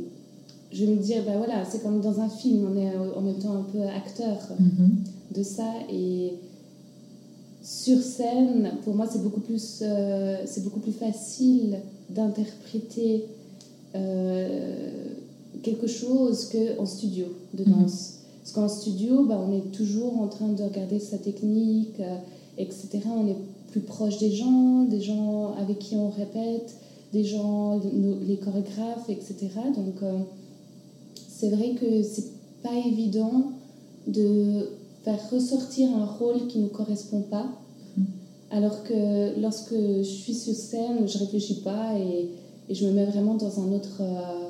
je 0.72 0.84
vais 0.84 0.92
me 0.92 0.98
dire 1.02 1.22
bah 1.26 1.32
voilà, 1.36 1.64
c'est 1.64 1.82
comme 1.82 2.00
dans 2.00 2.20
un 2.20 2.28
film, 2.28 2.66
on 2.72 2.76
est 2.76 2.92
en 3.16 3.20
même 3.20 3.38
temps 3.38 3.52
un 3.54 3.66
peu 3.72 3.82
acteur 3.82 4.36
Mhm. 4.58 4.96
de 5.36 5.42
ça 5.42 5.70
et 5.92 6.32
sur 7.66 8.00
scène, 8.00 8.74
pour 8.84 8.94
moi, 8.94 9.08
c'est 9.10 9.22
beaucoup 9.24 9.40
plus, 9.40 9.80
euh, 9.82 10.36
c'est 10.46 10.62
beaucoup 10.62 10.78
plus 10.78 10.92
facile 10.92 11.78
d'interpréter 12.10 13.24
euh, 13.96 14.90
quelque 15.64 15.86
chose 15.88 16.48
qu'en 16.52 16.86
studio 16.86 17.26
de 17.54 17.64
Mhm. 17.64 17.72
danse. 17.82 18.12
Parce 18.42 18.52
qu'en 18.52 18.68
studio, 18.68 19.24
bah, 19.24 19.40
on 19.44 19.52
est 19.56 19.72
toujours 19.72 20.20
en 20.20 20.28
train 20.28 20.48
de 20.52 20.62
regarder 20.62 21.00
sa 21.00 21.18
technique, 21.18 21.98
euh, 21.98 22.16
etc. 22.58 23.00
On 23.16 23.26
est 23.26 23.36
plus 23.72 23.80
proche 23.80 24.18
des 24.18 24.30
gens, 24.30 24.84
des 24.84 25.00
gens 25.00 25.54
avec 25.54 25.80
qui 25.80 25.96
on 25.96 26.10
répète, 26.10 26.74
des 27.12 27.24
gens, 27.24 27.78
nos- 27.78 28.18
les 28.28 28.36
chorégraphes, 28.36 29.08
etc. 29.08 29.34
Donc, 29.74 29.94
c'est 31.28 31.48
vrai 31.50 31.70
que 31.80 32.02
c'est 32.02 32.26
pas 32.62 32.74
évident 32.86 33.50
de 34.06 34.68
faire 35.06 35.30
ressortir 35.30 35.88
un 35.96 36.04
rôle 36.04 36.48
qui 36.48 36.58
ne 36.58 36.66
correspond 36.66 37.22
pas. 37.22 37.46
Alors 38.50 38.82
que 38.82 39.40
lorsque 39.40 39.74
je 39.74 40.02
suis 40.02 40.34
sur 40.34 40.54
scène, 40.54 41.06
je 41.06 41.18
réfléchis 41.18 41.62
pas 41.62 41.96
et, 41.96 42.28
et 42.68 42.74
je 42.74 42.86
me 42.86 42.92
mets 42.92 43.04
vraiment 43.04 43.34
dans, 43.34 43.60
un 43.60 43.72
autre, 43.72 44.00
euh, 44.00 44.48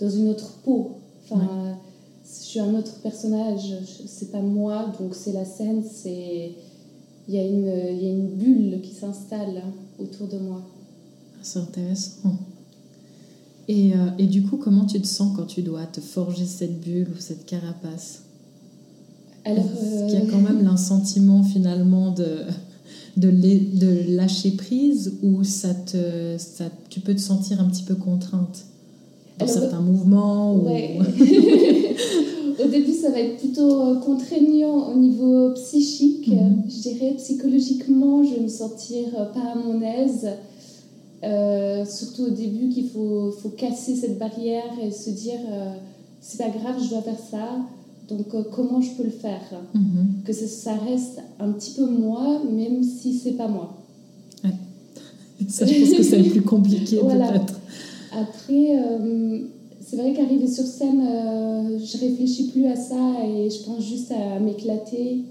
dans 0.00 0.10
une 0.10 0.28
autre 0.28 0.54
peau. 0.64 0.92
Enfin, 1.24 1.76
je 2.24 2.44
suis 2.44 2.60
un 2.60 2.74
autre 2.74 2.94
personnage, 3.02 3.74
c'est 4.06 4.32
pas 4.32 4.40
moi, 4.40 4.92
donc 4.98 5.14
c'est 5.14 5.32
la 5.32 5.44
scène, 5.44 5.82
c'est. 5.84 6.52
Il 7.26 7.34
y, 7.34 7.38
a 7.38 7.42
une, 7.42 7.72
il 7.96 8.02
y 8.02 8.06
a 8.06 8.10
une 8.10 8.28
bulle 8.28 8.80
qui 8.82 8.92
s'installe 8.92 9.62
autour 9.98 10.28
de 10.28 10.36
moi. 10.36 10.60
Ah, 11.36 11.40
C'est 11.42 11.58
intéressant. 11.58 12.36
Et, 13.66 13.94
euh, 13.94 14.10
et 14.18 14.26
du 14.26 14.42
coup, 14.42 14.58
comment 14.58 14.84
tu 14.84 15.00
te 15.00 15.06
sens 15.06 15.34
quand 15.34 15.46
tu 15.46 15.62
dois 15.62 15.86
te 15.86 16.02
forger 16.02 16.44
cette 16.44 16.80
bulle 16.82 17.08
ou 17.16 17.18
cette 17.18 17.46
carapace? 17.46 18.23
Alors, 19.44 19.64
Est-ce 19.64 20.06
qu'il 20.06 20.14
y 20.14 20.22
a 20.22 20.24
euh, 20.24 20.30
quand 20.30 20.40
même 20.40 20.66
un 20.70 20.76
sentiment 20.76 21.42
finalement 21.42 22.10
de, 22.12 22.44
de, 23.16 24.14
lâcher 24.16 24.52
prise 24.52 25.14
ou 25.22 25.44
ça 25.44 25.74
te, 25.74 26.36
ça, 26.38 26.64
tu 26.88 27.00
peux 27.00 27.14
te 27.14 27.20
sentir 27.20 27.60
un 27.60 27.68
petit 27.68 27.82
peu 27.82 27.94
contrainte 27.94 28.64
dans 29.38 29.46
Alors, 29.46 29.58
certains 29.58 29.80
mouvements 29.80 30.54
ou... 30.54 30.66
Ouais. 30.66 30.98
Au 32.64 32.68
début, 32.68 32.92
ça 32.92 33.10
va 33.10 33.18
être 33.18 33.38
plutôt 33.38 33.82
euh, 33.82 34.00
contraignant 34.00 34.92
au 34.92 34.96
niveau 34.96 35.50
psychique. 35.54 36.28
Mhm. 36.28 36.64
Je 36.68 36.88
dirais 36.88 37.14
psychologiquement, 37.16 38.22
je 38.22 38.34
vais 38.34 38.40
me 38.40 38.48
sentir 38.48 39.08
euh, 39.18 39.24
pas 39.26 39.52
à 39.52 39.54
mon 39.56 39.80
aise. 39.82 40.28
Euh, 41.24 41.84
surtout 41.86 42.24
au 42.24 42.30
début, 42.30 42.68
qu'il 42.68 42.88
faut, 42.88 43.30
faut 43.30 43.48
casser 43.50 43.96
cette 43.96 44.18
barrière 44.18 44.70
et 44.82 44.90
se 44.90 45.10
dire 45.10 45.40
euh, 45.50 45.74
c'est 46.20 46.38
pas 46.38 46.50
grave, 46.50 46.76
je 46.82 46.90
dois 46.90 47.02
faire 47.02 47.18
ça. 47.18 47.58
Donc, 48.08 48.26
euh, 48.34 48.42
comment 48.52 48.80
je 48.80 48.90
peux 48.96 49.04
le 49.04 49.10
faire? 49.10 49.40
Mhm. 49.74 50.22
Que 50.24 50.32
ça, 50.32 50.46
ça 50.46 50.74
reste 50.76 51.20
un 51.40 51.52
petit 51.52 51.72
peu 51.72 51.86
moi, 51.86 52.42
même 52.50 52.82
si 52.82 53.14
c'est 53.18 53.32
pas 53.32 53.48
moi. 53.48 53.78
Ça, 55.48 55.66
je 55.66 55.80
pense 55.80 55.94
que 55.98 56.02
c'est 56.02 56.18
le 56.18 56.30
plus 56.30 56.42
compliqué 56.42 56.98
Voilà. 57.02 57.28
peut-être. 57.28 57.60
Après, 58.12 58.78
euh, 58.78 59.40
c'est 59.84 59.96
vrai 59.96 60.14
qu'arriver 60.14 60.46
sur 60.46 60.64
scène, 60.64 61.02
euh, 61.06 61.78
je 61.78 61.98
réfléchis 61.98 62.44
plus 62.48 62.66
à 62.66 62.76
ça 62.76 62.96
et 63.26 63.50
je 63.50 63.62
pense 63.64 63.84
juste 63.84 64.10
à 64.12 64.38
m'éclater. 64.40 65.22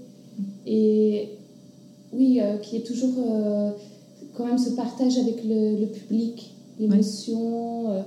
Et 0.66 1.28
oui, 2.12 2.38
qu'il 2.62 2.78
y 2.78 2.82
ait 2.82 2.84
toujours 2.84 3.10
quand 4.36 4.46
même 4.46 4.58
ce 4.58 4.70
partage 4.70 5.18
avec 5.18 5.42
le, 5.44 5.80
le 5.80 5.86
public, 5.86 6.50
l'émotion. 6.78 7.90
euh, 7.90 8.02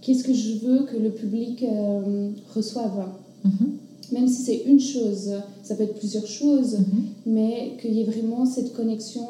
Qu'est-ce 0.00 0.24
que 0.24 0.34
je 0.34 0.58
veux 0.66 0.84
que 0.84 0.96
le 0.96 1.10
public 1.10 1.62
euh, 1.62 2.30
reçoive 2.54 3.06
Mhm. 3.44 3.72
Même 4.14 4.28
si 4.28 4.40
c'est 4.46 4.62
une 4.66 4.80
chose, 4.80 5.30
ça 5.62 5.74
peut 5.74 5.82
être 5.88 5.98
plusieurs 5.98 6.26
choses, 6.26 6.74
Mhm. 6.78 7.02
mais 7.34 7.72
qu'il 7.80 7.92
y 7.94 8.00
ait 8.02 8.10
vraiment 8.14 8.42
cette 8.46 8.72
connexion 8.78 9.26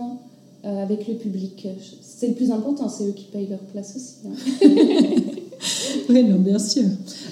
euh, 0.64 0.82
avec 0.82 1.00
le 1.08 1.14
public. 1.14 1.66
C'est 2.02 2.28
le 2.28 2.34
plus 2.34 2.50
important, 2.50 2.88
c'est 2.88 3.04
eux 3.08 3.12
qui 3.20 3.26
payent 3.32 3.48
leur 3.48 3.64
place 3.72 3.90
aussi. 3.96 4.14
hein. 4.26 4.36
Oui, 6.10 6.22
non, 6.24 6.38
bien 6.38 6.58
sûr. 6.58 6.84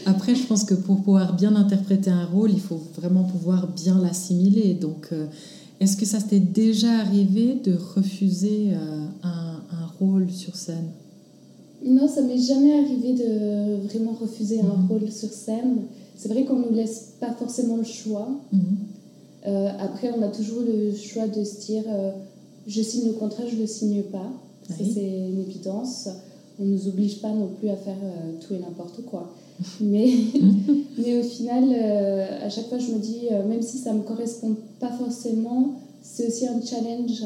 Après, 0.06 0.34
je 0.34 0.44
pense 0.46 0.64
que 0.64 0.74
pour 0.74 0.96
pouvoir 1.02 1.34
bien 1.36 1.54
interpréter 1.54 2.10
un 2.10 2.24
rôle, 2.24 2.50
il 2.52 2.60
faut 2.60 2.80
vraiment 2.98 3.24
pouvoir 3.24 3.68
bien 3.68 3.98
l'assimiler. 4.00 4.72
Donc, 4.74 5.08
euh, 5.12 5.26
est-ce 5.80 5.96
que 5.96 6.06
ça 6.06 6.18
t'est 6.20 6.40
déjà 6.40 6.90
arrivé 7.00 7.56
de 7.62 7.74
refuser 7.94 8.68
euh, 8.72 9.04
un, 9.22 9.56
un 9.80 9.86
rôle 10.00 10.28
sur 10.30 10.56
scène? 10.56 10.88
Non, 11.84 12.08
ça 12.08 12.22
m'est 12.22 12.38
jamais 12.38 12.72
arrivé 12.82 13.12
de 13.14 13.86
vraiment 13.88 14.12
refuser 14.18 14.60
un 14.60 14.76
Mhm. 14.82 14.86
rôle 14.88 15.10
sur 15.10 15.30
scène. 15.32 15.78
C'est 16.22 16.28
vrai 16.28 16.44
qu'on 16.44 16.54
nous 16.60 16.72
laisse 16.72 17.14
pas 17.18 17.32
forcément 17.32 17.76
le 17.76 17.82
choix. 17.82 18.28
Mhm. 18.52 18.60
Euh, 19.48 19.68
après, 19.80 20.12
on 20.16 20.22
a 20.22 20.28
toujours 20.28 20.62
le 20.62 20.94
choix 20.94 21.26
de 21.26 21.42
se 21.42 21.66
dire 21.66 21.82
euh, 21.88 22.12
je 22.68 22.80
signe 22.80 23.06
le 23.08 23.14
contrat, 23.14 23.42
je 23.44 23.56
le 23.56 23.66
signe 23.66 24.02
pas. 24.04 24.30
Ça, 24.68 24.74
Oui. 24.78 24.92
c'est 24.94 25.04
une 25.04 25.40
évidence. 25.40 26.08
On 26.60 26.64
nous 26.64 26.86
oblige 26.86 27.20
pas 27.20 27.30
non 27.30 27.48
plus 27.58 27.70
à 27.70 27.74
faire 27.76 27.96
euh, 28.04 28.34
tout 28.40 28.54
et 28.54 28.60
n'importe 28.60 29.02
quoi. 29.04 29.34
Mais, 29.80 30.10
mais 30.98 31.20
au 31.20 31.22
final, 31.22 31.64
à 32.42 32.48
chaque 32.48 32.68
fois, 32.68 32.78
je 32.78 32.90
me 32.92 32.98
dis, 32.98 33.26
même 33.48 33.62
si 33.62 33.78
ça 33.78 33.92
me 33.92 34.00
correspond 34.02 34.56
pas 34.80 34.90
forcément, 34.90 35.74
c'est 36.02 36.26
aussi 36.26 36.46
un 36.48 36.60
challenge 36.60 37.22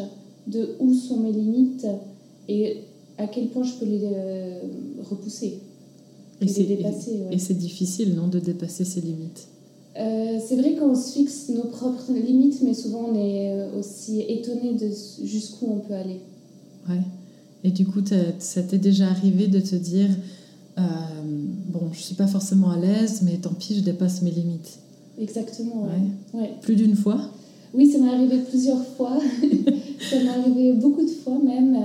de 0.47 0.71
où 0.81 0.93
sont 0.93 1.19
mes 1.19 1.33
limites 1.33 1.87
et 2.49 2.79
à 3.17 3.26
quel 3.29 3.47
point 3.47 3.62
je 3.62 3.73
peux 3.75 3.87
les 3.87 4.07
repousser 5.09 5.61
et, 6.40 6.49
c'est- 6.49 6.62
les 6.64 6.76
dépasser. 6.76 7.11
ouais. 7.12 7.35
et 7.35 7.38
c'est 7.38 7.55
difficile, 7.55 8.14
non, 8.14 8.28
de 8.28 8.38
dépasser 8.38 8.85
ses 8.85 9.00
limites. 9.00 9.49
Euh, 9.99 10.38
c'est 10.47 10.57
vrai 10.57 10.75
qu'on 10.75 10.95
se 10.95 11.12
fixe 11.12 11.49
nos 11.49 11.64
propres 11.64 12.12
limites, 12.12 12.61
mais 12.62 12.75
souvent 12.75 13.07
on 13.11 13.14
est 13.14 13.50
euh, 13.52 13.78
aussi 13.78 14.21
étonné 14.21 14.75
de 14.75 14.90
jusqu'où 15.25 15.66
on 15.71 15.78
peut 15.78 15.95
aller. 15.95 16.21
Ouais. 16.88 17.00
Et 17.64 17.71
du 17.71 17.87
coup, 17.87 18.00
ça 18.38 18.62
t'est 18.62 18.78
déjà 18.78 19.07
arrivé 19.09 19.47
de 19.49 19.59
te 19.59 19.75
dire 19.75 20.11
euh, 20.78 20.83
bon, 21.73 21.88
je 21.93 22.00
suis 22.00 22.14
pas 22.14 22.26
forcément 22.26 22.71
à 22.71 22.78
l'aise, 22.78 23.23
mais 23.25 23.37
tant 23.38 23.55
pis, 23.59 23.76
je 23.76 23.81
dépasse 23.81 24.21
mes 24.21 24.31
limites. 24.31 24.78
Exactement. 25.19 25.85
ouais. 25.85 26.38
Ouais. 26.40 26.50
Plus 26.61 26.76
d'une 26.76 26.95
fois? 26.95 27.19
Oui, 27.73 27.90
ça 27.90 27.99
m'est 27.99 28.11
arrivé 28.11 28.37
plusieurs 28.49 28.85
fois. 28.97 29.19
ça 30.11 30.23
m'est 30.23 30.28
arrivé 30.28 30.75
beaucoup 30.75 31.02
de 31.05 31.11
fois 31.11 31.38
même. 31.43 31.78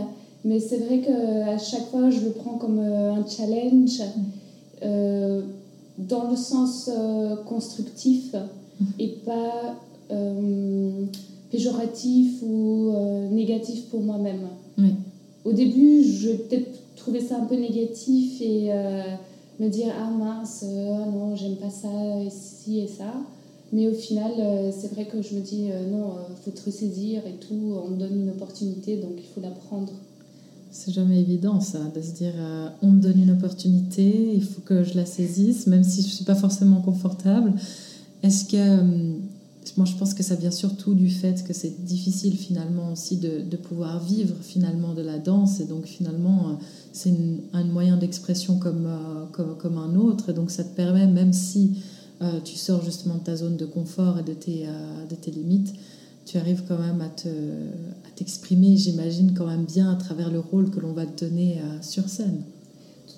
Mais 0.44 0.60
c'est 0.60 0.78
vrai 0.80 1.00
qu'à 1.00 1.58
chaque 1.58 1.88
fois, 1.90 2.10
je 2.10 2.20
le 2.26 2.32
prends 2.32 2.58
comme 2.58 2.80
un 2.80 3.26
challenge 3.26 4.02
euh, 4.84 5.42
dans 5.98 6.30
le 6.30 6.36
sens 6.36 6.90
euh, 6.92 7.36
constructif 7.44 8.36
et 8.98 9.10
pas 9.26 9.76
euh, 10.12 11.06
péjoratif 11.52 12.42
ou 12.42 12.94
négatif 13.32 13.90
pour 13.90 14.02
moi-même. 14.02 14.48
Oui. 14.78 14.96
Au 15.46 15.54
début, 15.54 16.04
je 16.04 16.32
peut-être 16.32 16.96
trouver 16.96 17.20
ça 17.20 17.38
un 17.38 17.46
peu 17.46 17.56
négatif 17.56 18.42
et 18.42 18.70
me 19.60 19.70
dire 19.70 19.94
Ah 20.00 20.10
mince, 20.10 20.64
ah 20.64 21.06
non, 21.06 21.36
j'aime 21.36 21.56
pas 21.56 21.70
ça, 21.70 21.90
ici 22.26 22.80
et 22.80 22.88
ça. 22.88 23.14
Mais 23.74 23.88
au 23.88 23.94
final, 23.94 24.32
c'est 24.72 24.92
vrai 24.94 25.06
que 25.06 25.22
je 25.22 25.36
me 25.36 25.42
dis 25.42 25.70
non, 25.92 26.12
euh, 26.12 26.36
faut 26.44 26.52
te 26.52 26.66
ressaisir 26.66 27.26
et 27.26 27.34
tout. 27.40 27.76
On 27.86 27.90
me 27.90 27.98
donne 27.98 28.22
une 28.22 28.30
opportunité, 28.30 28.98
donc 28.98 29.14
il 29.18 29.24
faut 29.24 29.42
la 29.42 29.52
prendre. 29.52 29.94
C'est 30.74 30.94
jamais 30.94 31.20
évident 31.20 31.60
ça, 31.60 31.80
de 31.94 32.02
se 32.02 32.12
dire 32.12 32.32
euh, 32.38 32.70
on 32.82 32.92
me 32.92 33.02
donne 33.02 33.22
une 33.22 33.32
opportunité, 33.32 34.34
il 34.34 34.44
faut 34.44 34.62
que 34.62 34.86
je 34.86 34.96
la 34.96 35.06
saisisse, 35.06 35.68
même 35.68 35.84
si 35.84 36.02
je 36.02 36.08
suis 36.08 36.24
pas 36.24 36.34
forcément 36.34 36.80
confortable. 36.80 37.54
Est-ce 38.24 38.46
que 38.46 38.56
euh, 38.56 39.18
moi 39.76 39.86
je 39.86 39.96
pense 39.96 40.14
que 40.14 40.24
ça 40.24 40.36
vient 40.36 40.50
surtout 40.50 40.94
du 40.94 41.10
fait 41.10 41.44
que 41.44 41.52
c'est 41.52 41.84
difficile 41.84 42.38
finalement 42.38 42.94
aussi 42.94 43.18
de, 43.18 43.42
de 43.42 43.58
pouvoir 43.58 44.02
vivre 44.02 44.34
finalement 44.42 44.94
de 44.94 45.02
la 45.02 45.18
danse 45.18 45.60
et 45.60 45.66
donc 45.66 45.86
finalement 45.86 46.52
euh, 46.52 46.54
c'est 46.94 47.14
un 47.52 47.66
moyen 47.66 47.98
d'expression 47.98 48.58
comme, 48.58 48.88
comme, 49.34 49.58
comme 49.58 49.78
un 49.78 49.96
autre 49.96 50.30
et 50.30 50.34
donc 50.34 50.52
ça 50.52 50.64
te 50.64 50.74
permet 50.74 51.06
même 51.06 51.34
si 51.34 51.84
tu 52.46 52.56
sors 52.56 52.84
justement 52.86 53.16
de 53.16 53.24
ta 53.24 53.36
zone 53.36 53.58
de 53.58 53.66
confort 53.66 54.20
et 54.20 54.24
de 54.24 54.34
tes, 54.34 54.68
de 55.10 55.16
tes 55.16 55.32
limites, 55.32 55.74
tu 56.28 56.38
arrives 56.38 56.62
quand 56.68 56.78
même 56.78 57.02
à 57.02 57.10
te 57.10 57.30
t'exprimer, 58.22 58.78
j'imagine, 58.78 59.34
quand 59.34 59.48
même 59.48 59.66
bien 59.66 59.92
à 59.92 59.96
travers 59.96 60.30
le 60.30 60.40
rôle 60.40 60.70
que 60.70 60.80
l'on 60.80 60.94
va 60.94 61.08
te 61.08 61.26
donner 61.26 61.58
euh, 61.58 61.82
sur 61.82 62.08
scène. 62.08 62.44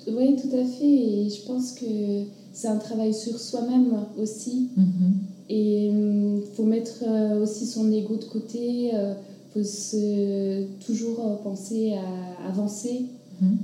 Oui, 0.07 0.37
tout 0.41 0.55
à 0.55 0.63
fait. 0.63 0.85
Et 0.85 1.29
je 1.29 1.45
pense 1.45 1.73
que 1.73 2.23
c'est 2.53 2.67
un 2.67 2.77
travail 2.77 3.13
sur 3.13 3.37
soi-même 3.37 3.91
aussi. 4.17 4.69
Mhm. 4.77 5.13
Et 5.49 5.87
il 5.87 6.43
faut 6.55 6.63
mettre 6.63 7.03
euh, 7.05 7.43
aussi 7.43 7.65
son 7.65 7.91
ego 7.91 8.15
de 8.15 8.23
côté. 8.23 8.91
Il 8.91 9.15
faut 9.53 9.63
se, 9.63 10.63
toujours 10.85 11.19
euh, 11.19 11.35
penser 11.43 11.93
à 11.93 12.47
avancer. 12.47 13.05
Mhm. 13.41 13.57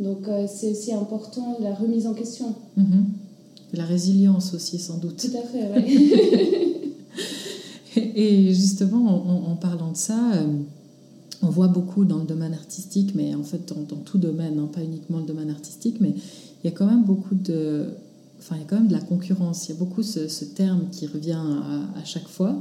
Donc 0.00 0.28
euh, 0.28 0.46
c'est 0.52 0.70
aussi 0.70 0.92
important 0.92 1.56
la 1.60 1.74
remise 1.74 2.06
en 2.06 2.12
question. 2.12 2.54
Mhm. 2.76 3.06
La 3.72 3.84
résilience 3.84 4.52
aussi, 4.52 4.78
sans 4.78 4.98
doute. 4.98 5.16
Tout 5.16 5.36
à 5.36 5.42
fait, 5.42 5.70
oui. 5.76 6.74
Et 7.96 8.52
justement, 8.54 9.50
en, 9.50 9.56
parlant 9.56 9.92
de 9.92 9.96
ça, 9.96 10.16
on 11.42 11.48
voit 11.48 11.68
beaucoup 11.68 12.04
dans 12.04 12.18
le 12.18 12.24
domaine 12.24 12.54
artistique, 12.54 13.12
mais 13.14 13.34
en 13.34 13.42
fait 13.42 13.68
dans, 13.68 13.96
tout 13.96 14.18
domaine, 14.18 14.58
hein, 14.58 14.68
pas 14.72 14.82
uniquement 14.82 15.18
le 15.18 15.26
domaine 15.26 15.50
artistique, 15.50 15.96
mais 16.00 16.10
il 16.10 16.64
y 16.64 16.68
a 16.68 16.70
quand 16.70 16.86
même 16.86 17.04
beaucoup 17.04 17.34
de, 17.34 17.88
enfin 18.38 18.56
il 18.56 18.62
y 18.62 18.64
a 18.64 18.66
quand 18.66 18.76
même 18.76 18.88
de 18.88 18.92
la 18.94 19.00
concurrence. 19.00 19.68
Il 19.68 19.72
y 19.72 19.74
a 19.74 19.78
beaucoup 19.78 20.02
ce, 20.02 20.44
terme 20.44 20.84
qui 20.90 21.06
revient 21.06 21.42
à, 21.96 22.04
chaque 22.04 22.28
fois. 22.28 22.58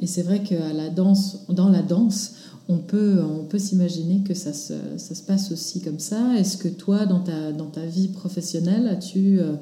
Et 0.00 0.06
c'est 0.06 0.22
vrai 0.22 0.42
que 0.42 0.54
la 0.54 0.88
danse, 0.88 1.40
dans 1.48 1.68
la 1.68 1.82
danse, 1.82 2.34
on 2.68 2.78
peut, 2.78 3.20
on 3.22 3.44
peut 3.44 3.58
s'imaginer 3.58 4.22
que 4.22 4.34
ça 4.34 4.52
se, 4.52 4.74
ça 4.96 5.14
se, 5.14 5.22
passe 5.22 5.52
aussi 5.52 5.80
comme 5.80 5.98
ça. 5.98 6.34
Est-ce 6.38 6.56
que 6.56 6.68
toi, 6.68 7.06
dans 7.06 7.20
ta, 7.20 7.52
dans 7.52 7.66
ta 7.66 7.84
vie 7.84 8.08
professionnelle, 8.08 8.88
as-tu 8.88 9.40
euh, 9.40 9.54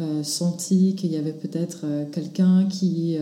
euh, 0.00 0.22
senti 0.22 0.94
qu'il 0.94 1.12
y 1.12 1.16
avait 1.16 1.32
peut-être 1.32 1.80
euh, 1.84 2.04
quelqu'un 2.10 2.66
qui, 2.66 3.18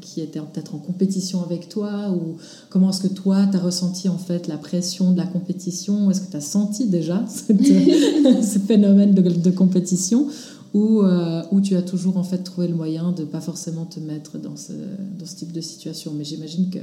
qui 0.00 0.20
était 0.20 0.40
peut-être 0.40 0.74
en 0.74 0.78
compétition 0.78 1.42
avec 1.42 1.68
toi 1.68 2.10
Ou 2.10 2.36
comment 2.70 2.90
est-ce 2.90 3.00
que 3.00 3.12
toi, 3.12 3.46
tu 3.50 3.56
as 3.56 3.60
ressenti 3.60 4.08
en 4.08 4.18
fait 4.18 4.48
la 4.48 4.56
pression 4.56 5.12
de 5.12 5.18
la 5.18 5.26
compétition? 5.26 6.10
Est-ce 6.10 6.22
que 6.22 6.30
tu 6.30 6.36
as 6.36 6.40
senti 6.40 6.86
déjà 6.86 7.24
ce 7.28 8.58
phénomène 8.58 9.14
de, 9.14 9.22
de 9.22 9.50
compétition 9.50 10.28
ou, 10.74 11.02
ou, 11.50 11.60
tu 11.60 11.76
as 11.76 11.82
toujours 11.82 12.16
en 12.16 12.24
fait 12.24 12.38
trouvé 12.38 12.66
le 12.66 12.74
moyen 12.74 13.12
de 13.12 13.24
pas 13.24 13.42
forcément 13.42 13.84
te 13.84 14.00
mettre 14.00 14.38
dans 14.38 14.56
ce, 14.56 14.72
dans 14.72 15.26
ce 15.26 15.36
type 15.36 15.52
de 15.52 15.60
situation? 15.60 16.12
Mais 16.16 16.24
j'imagine 16.24 16.70
que 16.70 16.78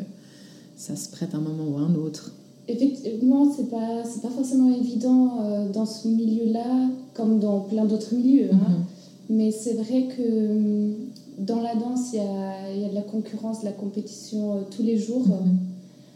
ça 0.77 0.95
se 0.95 1.09
prête 1.09 1.35
un 1.35 1.41
moment 1.41 1.65
ou 1.67 1.77
un 1.77 1.95
autre. 1.95 2.31
Effectivement, 2.69 3.51
c'est 3.51 3.69
pas 3.69 4.03
pas 4.21 4.29
forcément 4.29 4.71
évident 4.71 5.39
euh, 5.41 5.69
dans 5.71 5.88
ce 5.88 6.07
milieu-là, 6.07 6.88
comme 7.15 7.39
dans 7.39 7.61
plein 7.61 7.85
d'autres 7.85 8.13
milieux. 8.13 8.49
Hein. 8.53 8.57
Mhm. 8.69 8.83
Mais 9.29 9.51
c'est 9.51 9.74
vrai 9.74 10.07
que 10.07 10.21
hum, 10.21 10.95
dans 11.38 11.62
la 11.62 11.75
danse, 11.75 12.13
il 12.13 12.17
y 12.17 12.19
a, 12.19 12.74
y 12.74 12.86
a, 12.86 12.89
de 12.89 12.95
la 12.95 13.03
concurrence, 13.03 13.62
de 13.62 13.65
la 13.65 13.71
compétition 13.71 14.57
euh, 14.57 14.62
tous 14.69 14.83
les 14.83 14.98
jours. 14.98 15.27
Mhm. 15.27 15.57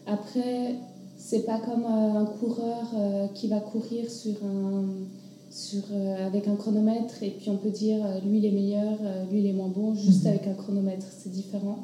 Après, 0.08 0.76
c'est 1.18 1.46
pas 1.46 1.60
comme 1.60 1.86
euh, 1.86 2.20
un 2.20 2.26
coureur 2.26 2.94
qui 3.34 3.48
va 3.48 3.60
courir 3.60 4.10
sur 4.10 4.36
un, 4.44 4.86
sur, 5.50 5.84
avec 6.26 6.48
un 6.48 6.56
chronomètre 6.56 7.22
et 7.22 7.30
puis 7.30 7.50
on 7.50 7.58
peut 7.58 7.70
dire 7.70 8.04
lui 8.26 8.40
il 8.40 8.46
est 8.46 8.52
meilleur, 8.52 8.98
lui 9.32 9.40
il 9.40 9.48
est 9.48 9.54
moins 9.54 9.70
bon, 9.70 9.96
juste 9.96 10.24
mhm. 10.24 10.32
avec 10.32 10.48
un 10.48 10.54
chronomètre. 10.54 11.06
C'est 11.18 11.32
différent. 11.32 11.80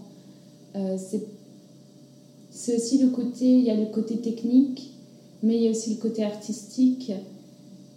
c'est 0.91 2.75
aussi 2.75 2.97
le 2.97 3.09
côté, 3.09 3.45
il 3.45 3.63
y 3.63 3.69
a 3.69 3.75
le 3.75 3.85
côté 3.85 4.17
technique, 4.17 4.91
mais 5.43 5.55
il 5.55 5.63
y 5.63 5.67
a 5.67 5.71
aussi 5.71 5.91
le 5.91 6.01
côté 6.01 6.23
artistique 6.23 7.13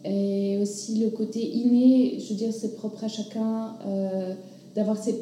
et 0.05 0.59
aussi 0.61 0.99
le 0.99 1.11
côté 1.11 1.41
inné, 1.41 2.19
je 2.19 2.31
veux 2.31 2.35
dire, 2.35 2.53
c'est 2.53 2.75
propre 2.77 3.05
à 3.05 3.09
chacun 3.09 3.77
euh, 3.87 4.35
d'avoir 4.75 4.97
ses, 4.97 5.15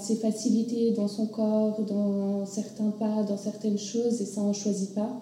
ses, 0.00 0.16
facilités 0.16 0.92
dans 0.92 1.08
son 1.08 1.26
corps, 1.26 1.80
dans 1.82 2.46
certains 2.46 2.90
pas, 2.90 3.24
dans 3.24 3.36
certaines 3.36 3.78
choses, 3.78 4.20
et 4.20 4.24
ça, 4.24 4.40
on 4.42 4.48
ne 4.48 4.54
choisit 4.54 4.94
pas. 4.94 5.20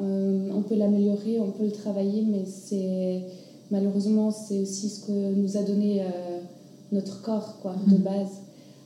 Euh, 0.00 0.50
on 0.54 0.62
peut 0.62 0.76
l'améliorer, 0.76 1.40
on 1.40 1.50
peut 1.50 1.64
le 1.64 1.72
travailler, 1.72 2.22
mais 2.22 2.44
c'est 2.46 3.22
malheureusement, 3.70 4.30
c'est 4.30 4.60
aussi 4.60 4.88
ce 4.88 5.06
que 5.06 5.34
nous 5.34 5.56
a 5.56 5.62
donné 5.62 6.02
euh, 6.02 6.04
notre 6.92 7.22
corps, 7.22 7.58
quoi, 7.60 7.74
de 7.88 7.96
mmh. 7.96 8.02
base. 8.02 8.28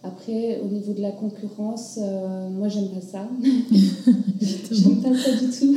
Après, 0.03 0.61
au 0.61 0.69
niveau 0.69 0.93
de 0.93 1.03
la 1.03 1.11
concurrence, 1.11 1.99
moi, 2.53 2.69
j'aime 2.69 2.89
pas 2.89 3.01
ça. 3.01 3.29
j'aime 4.71 5.03
pas 5.03 5.15
ça 5.15 5.33
du 5.33 5.51
tout. 5.51 5.77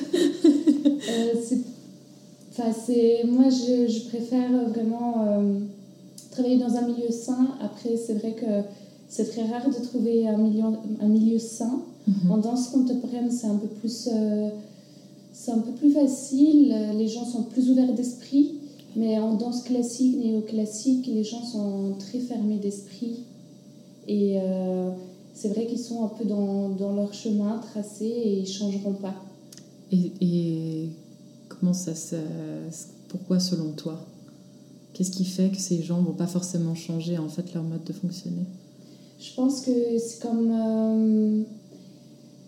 Euh, 2.60 2.72
c'est, 2.86 3.24
moi, 3.26 3.46
je, 3.50 3.92
je, 3.92 4.08
préfère 4.08 4.52
vraiment 4.70 5.26
euh, 5.28 5.60
travailler 6.32 6.58
dans 6.58 6.76
un 6.76 6.82
milieu 6.82 7.12
sain. 7.12 7.56
Après, 7.62 7.98
c'est 7.98 8.16
vrai 8.16 8.34
que 8.34 8.64
c'est 9.08 9.30
très 9.32 9.44
rare 9.44 9.68
de 9.70 9.86
trouver 9.86 10.28
un 10.28 10.38
milieu, 10.38 10.66
un 11.02 11.08
milieu 11.08 11.40
sain. 11.40 11.82
Mhm. 12.08 12.32
En 12.32 12.38
danse 12.38 12.70
contemporaine, 12.70 13.32
c'est 13.32 13.48
un 13.48 13.58
peu 13.58 13.68
plus... 13.68 14.10
Euh, 14.12 14.50
c'est 15.32 15.52
un 15.52 15.60
peu 15.60 15.72
plus 15.72 15.92
facile, 15.92 16.76
les 16.98 17.08
gens 17.08 17.24
sont 17.24 17.44
plus 17.44 17.70
ouverts 17.70 17.94
d'esprit, 17.94 18.56
mais 18.98 19.18
en 19.20 19.36
danse 19.36 19.64
classique, 19.64 20.18
néoclassique, 20.18 21.08
les 21.08 21.24
gens 21.24 21.44
sont 21.46 21.94
très 21.98 22.20
fermés 22.20 22.58
d'esprit. 22.58 23.20
Et 24.10 24.40
euh, 24.42 24.90
c'est 25.34 25.50
vrai 25.50 25.68
qu'ils 25.68 25.80
sont 25.80 26.04
un 26.04 26.08
peu 26.08 26.26
dans, 26.26 26.70
dans, 26.70 26.94
leur 26.94 27.14
chemin 27.14 27.60
tracé 27.60 28.06
et 28.06 28.38
ils 28.38 28.42
ne 28.42 28.48
changeront 28.48 28.94
pas. 28.94 29.14
Et, 29.92 30.12
et, 30.20 30.90
comment 31.60 31.74
ça. 31.74 31.92
Pourquoi 33.08 33.40
selon 33.40 33.72
toi? 33.72 34.06
Qu'est-ce 34.94 35.12
qui 35.12 35.26
fait 35.26 35.50
que 35.50 35.58
ces 35.58 35.82
gens 35.82 36.02
ne 36.02 36.06
vont 36.06 36.14
pas 36.14 36.28
forcément 36.28 36.76
changer 36.76 37.18
en 37.18 37.30
fait 37.30 37.54
leur 37.54 37.64
mode 37.64 37.84
de 37.84 37.94
fonctionner? 37.94 38.46
Je 39.20 39.34
pense 39.36 39.62
que 39.62 39.72
c'est 39.98 40.22
comme... 40.22 40.52
Euh, 40.52 41.44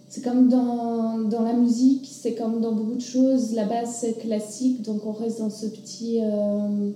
c'est 0.10 0.22
comme 0.22 0.50
dans, 0.50 1.20
dans, 1.20 1.44
la 1.44 1.54
musique, 1.54 2.08
c'est 2.12 2.36
comme 2.36 2.60
dans 2.60 2.74
beaucoup 2.74 2.96
de 2.96 3.02
choses. 3.02 3.54
La 3.54 3.66
base, 3.66 3.98
c'est 4.02 4.20
classique, 4.20 4.82
donc 4.82 5.06
on 5.06 5.12
reste 5.12 5.40
dans 5.40 5.50
ce 5.50 5.68
petit... 5.68 6.20
Euh, 6.22 6.92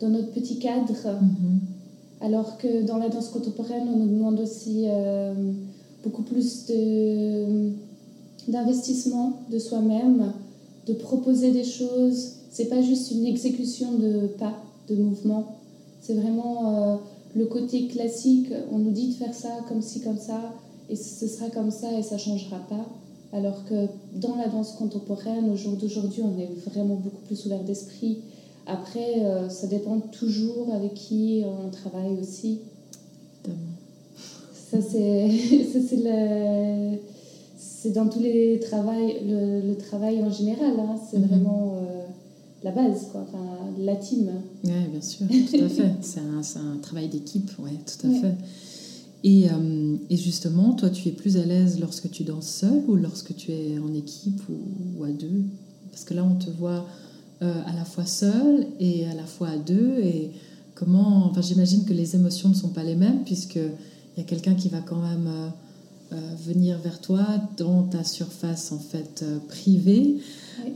dans 0.00 0.08
notre 0.08 0.30
petit 0.32 0.58
cadre. 0.58 0.94
Mm-hmm. 0.94 2.24
Alors 2.24 2.58
que 2.58 2.82
dans 2.82 2.98
la 2.98 3.08
danse 3.08 3.28
contemporaine, 3.28 3.88
on 3.92 3.96
nous 3.96 4.08
demande 4.08 4.40
aussi 4.40 4.84
euh, 4.88 5.34
beaucoup 6.02 6.22
plus 6.22 6.66
d'investissement 8.48 9.42
de, 9.50 9.58
soi-même, 9.58 10.32
de 10.86 10.92
proposer 10.92 11.52
des 11.52 11.64
choses. 11.64 12.32
C'est 12.50 12.66
pas 12.66 12.82
juste 12.82 13.10
une 13.10 13.26
exécution 13.26 13.92
de 13.98 14.26
pas, 14.38 14.54
de 14.88 14.96
mouvement. 14.96 15.56
C'est 16.00 16.14
vraiment 16.14 16.92
euh, 16.92 16.96
le 17.34 17.46
côté 17.46 17.86
classique. 17.86 18.52
On 18.72 18.78
nous 18.78 18.92
dit 18.92 19.08
de 19.08 19.14
faire 19.14 19.34
ça 19.34 19.50
comme 19.68 19.82
ci, 19.82 20.00
comme 20.00 20.18
ça, 20.18 20.52
et 20.88 20.96
ce 20.96 21.28
sera 21.28 21.48
comme 21.50 21.70
ça 21.70 21.92
et 21.98 22.02
ça 22.02 22.18
changera 22.18 22.58
pas. 22.68 22.86
Alors 23.32 23.64
que 23.66 23.86
dans 24.16 24.34
la 24.34 24.48
danse 24.48 24.72
contemporaine, 24.72 25.48
au 25.50 25.56
jour 25.56 25.74
d'aujourd'hui, 25.74 26.22
on 26.22 26.38
est 26.40 26.50
vraiment 26.68 26.96
beaucoup 26.96 27.22
plus 27.26 27.46
ouvert 27.46 27.62
d'esprit 27.62 28.18
après, 28.70 29.24
euh, 29.24 29.48
ça 29.48 29.66
dépend 29.66 29.98
toujours 29.98 30.72
avec 30.72 30.94
qui 30.94 31.42
on 31.44 31.70
travaille 31.70 32.16
aussi. 32.20 32.60
Ça, 34.54 34.78
c'est, 34.80 35.28
c'est 35.88 35.96
dans 37.88 38.08
tous 38.08 38.20
les 38.20 38.60
travails, 38.60 39.16
le, 39.26 39.74
travail 39.74 40.22
en 40.22 40.30
général. 40.30 40.72
Hein. 40.78 40.96
c'est 41.10 41.18
mhm. 41.18 41.26
vraiment 41.26 41.74
euh, 41.76 42.02
la 42.62 42.70
base, 42.70 43.08
quoi. 43.10 43.22
Enfin, 43.22 43.44
la 43.78 43.96
team. 43.96 44.30
Oui, 44.64 44.70
bien 44.90 45.00
sûr, 45.00 45.26
tout 45.26 45.64
à 45.64 45.68
fait. 45.68 45.92
c'est, 46.02 46.20
un, 46.20 46.40
un, 46.40 46.76
travail 46.82 47.08
d'équipe, 47.08 47.50
oui, 47.58 47.72
tout 47.86 48.06
à 48.06 48.10
fait. 48.10 48.34
Et, 49.24 49.48
euh, 49.50 49.96
et, 50.08 50.16
justement, 50.16 50.72
toi, 50.72 50.90
tu 50.90 51.08
es 51.08 51.12
plus 51.12 51.36
à 51.36 51.44
l'aise 51.44 51.80
lorsque 51.80 52.10
tu 52.10 52.24
danses 52.24 52.48
seul 52.48 52.82
ou 52.88 52.96
lorsque 52.96 53.34
tu 53.36 53.52
es 53.52 53.78
en 53.78 53.92
équipe 53.94 54.40
ou, 54.48 55.00
ou 55.00 55.04
à 55.04 55.10
deux? 55.10 55.44
Parce 55.90 56.04
que 56.04 56.14
là, 56.14 56.24
on 56.24 56.36
te 56.36 56.50
voit 56.50 56.86
euh, 57.42 57.54
à 57.66 57.72
la 57.74 57.86
fois 57.86 58.04
seul 58.04 58.66
et 58.80 59.06
à 59.06 59.14
la 59.14 59.24
fois 59.24 59.48
à 59.48 59.56
deux 59.56 59.98
et 60.00 60.30
comment 60.74 61.24
enfin 61.24 61.40
j'imagine 61.40 61.86
que 61.86 61.94
les 61.94 62.14
émotions 62.14 62.50
ne 62.50 62.54
sont 62.54 62.68
pas 62.68 62.84
les 62.84 62.96
mêmes 62.96 63.24
puisque 63.24 63.56
il 63.56 64.18
y 64.18 64.20
a 64.20 64.24
quelqu'un 64.24 64.54
qui 64.54 64.68
va 64.68 64.80
quand 64.80 65.00
même 65.00 65.26
euh, 65.26 65.48
venir 66.44 66.78
vers 66.78 67.00
toi 67.00 67.24
dans 67.56 67.84
ta 67.84 68.02
surface 68.04 68.72
en 68.72 68.78
fait 68.78 69.24
privée 69.48 70.18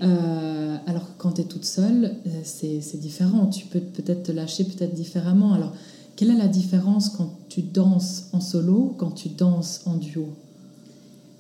alors 0.00 1.02
que 1.04 1.18
quand 1.18 1.32
tu 1.32 1.40
es 1.40 1.44
toute 1.44 1.64
seule 1.64 2.14
c'est 2.44 3.00
différent 3.00 3.46
tu 3.46 3.66
peux 3.66 3.80
peut-être 3.80 4.24
te 4.24 4.32
lâcher 4.32 4.64
peut-être 4.64 4.94
différemment 4.94 5.52
alors 5.52 5.72
quelle 6.16 6.30
est 6.30 6.38
la 6.38 6.48
différence 6.48 7.08
quand 7.08 7.30
tu 7.48 7.62
danses 7.62 8.28
en 8.32 8.40
solo 8.40 8.94
quand 8.96 9.10
tu 9.10 9.28
danses 9.28 9.82
en 9.86 9.96
duo? 9.96 10.26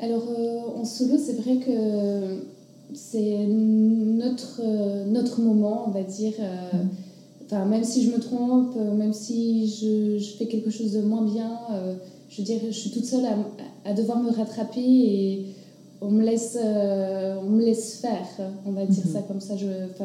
Alors 0.00 0.24
en 0.76 0.84
solo 0.84 1.16
c'est 1.16 1.40
vrai 1.40 1.58
que 1.58 2.40
c'est 2.92 3.46
notre, 3.46 4.60
euh, 4.62 5.04
notre 5.06 5.40
moment, 5.40 5.84
on 5.86 5.90
va 5.90 6.02
dire. 6.02 6.34
Euh, 6.40 6.76
mm. 6.76 6.88
Enfin, 7.46 7.64
même 7.66 7.84
si 7.84 8.04
je 8.04 8.10
me 8.10 8.18
trompe, 8.18 8.74
euh, 8.76 8.94
même 8.94 9.12
si 9.12 9.68
je, 9.68 10.18
je 10.18 10.36
fais 10.36 10.46
quelque 10.46 10.70
chose 10.70 10.92
de 10.92 11.02
moins 11.02 11.22
bien, 11.22 11.58
je 12.34 12.40
veux 12.40 12.44
dire, 12.44 12.60
je 12.66 12.72
suis 12.72 12.90
toute 12.90 13.04
seule 13.04 13.24
à, 13.26 13.36
à 13.84 13.94
devoir 13.94 14.18
me 14.20 14.30
rattraper 14.30 14.80
et 14.80 15.46
on 16.00 16.10
me 16.10 16.24
laisse, 16.24 16.58
on 16.60 17.48
me 17.50 17.64
laisse 17.64 18.00
faire, 18.00 18.26
on 18.66 18.72
va 18.72 18.84
dire 18.86 19.04
mm-hmm. 19.04 19.12
ça 19.12 19.22
comme 19.22 19.40
ça. 19.40 19.54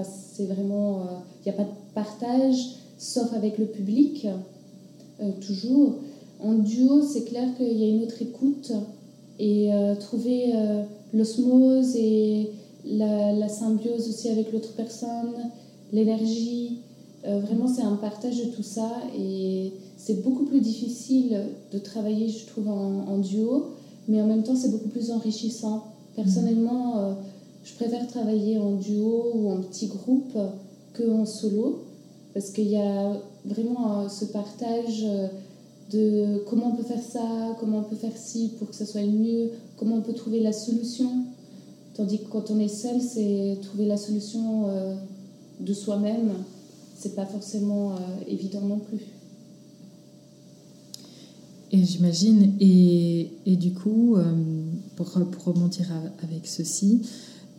C'est 0.03 0.45
vraiment, 0.45 1.07
il 1.45 1.49
n'y 1.49 1.57
a 1.57 1.57
pas 1.57 1.63
de 1.63 1.93
partage, 1.95 2.75
sauf 2.97 3.33
avec 3.33 3.57
le 3.57 3.65
public, 3.65 4.27
toujours. 5.41 5.95
En 6.39 6.53
duo, 6.53 7.01
c'est 7.01 7.23
clair 7.23 7.49
qu'il 7.57 7.77
y 7.77 7.83
a 7.83 7.87
une 7.87 8.03
autre 8.03 8.21
écoute 8.21 8.71
et 9.39 9.71
trouver 9.99 10.53
l'osmose 11.13 11.95
et 11.95 12.51
la, 12.85 13.49
symbiose 13.49 14.07
aussi 14.07 14.29
avec 14.29 14.51
l'autre 14.51 14.73
personne, 14.75 15.33
l'énergie. 15.91 16.79
Euh, 17.25 17.39
vraiment, 17.39 17.67
c'est 17.67 17.81
un 17.81 17.95
partage 17.95 18.37
de 18.37 18.49
tout 18.51 18.63
ça 18.63 18.89
et 19.17 19.73
c'est 19.97 20.23
beaucoup 20.23 20.45
plus 20.45 20.61
difficile 20.61 21.37
de 21.73 21.79
travailler, 21.79 22.29
je 22.29 22.45
trouve, 22.45 22.69
en, 22.69 23.17
duo, 23.17 23.71
mais 24.07 24.21
en 24.21 24.27
même 24.27 24.43
temps, 24.43 24.55
c'est 24.55 24.71
beaucoup 24.71 24.89
plus 24.89 25.11
enrichissant. 25.11 25.83
Personnellement, 26.15 26.97
euh, 26.97 27.13
je 27.63 27.73
préfère 27.75 28.07
travailler 28.07 28.57
en 28.57 28.73
duo 28.75 29.31
ou 29.33 29.51
en 29.51 29.57
petit 29.61 29.87
groupe 29.87 30.37
que 30.93 31.09
en 31.09 31.25
solo 31.25 31.83
parce 32.33 32.51
qu'il 32.51 32.67
y 32.67 32.77
a 32.77 33.13
vraiment 33.45 34.01
euh, 34.01 34.09
ce 34.09 34.25
partage 34.25 35.05
de 35.91 36.43
comment 36.47 36.67
on 36.67 36.75
peut 36.75 36.83
faire 36.83 37.01
ça, 37.01 37.55
comment 37.59 37.79
on 37.79 37.83
peut 37.83 37.95
faire 37.95 38.15
ci 38.15 38.51
pour 38.59 38.69
que 38.69 38.75
ça 38.75 38.85
soit 38.85 39.01
mieux, 39.01 39.51
comment 39.77 39.95
on 39.95 40.01
peut 40.01 40.13
trouver 40.13 40.39
la 40.39 40.53
solution. 40.53 41.09
Tandis 41.95 42.19
que 42.19 42.29
quand 42.29 42.51
on 42.51 42.59
est 42.59 42.67
seul, 42.67 43.01
c'est 43.01 43.57
trouver 43.61 43.85
la 43.85 43.97
solution 43.97 44.69
euh, 44.69 44.95
de 45.59 45.73
soi-même. 45.73 46.31
C'est 46.99 47.15
pas 47.15 47.25
forcément 47.25 47.93
euh, 47.93 47.97
évident 48.27 48.59
non 48.59 48.79
plus. 48.79 48.99
Et 51.71 51.85
j'imagine, 51.85 52.53
et, 52.59 53.31
et, 53.45 53.55
du 53.55 53.73
coup, 53.73 54.15
euh, 54.17 54.33
pour, 54.97 55.11
pour 55.11 55.43
rebondir 55.45 55.85
avec 56.23 56.45
ceci, 56.47 57.03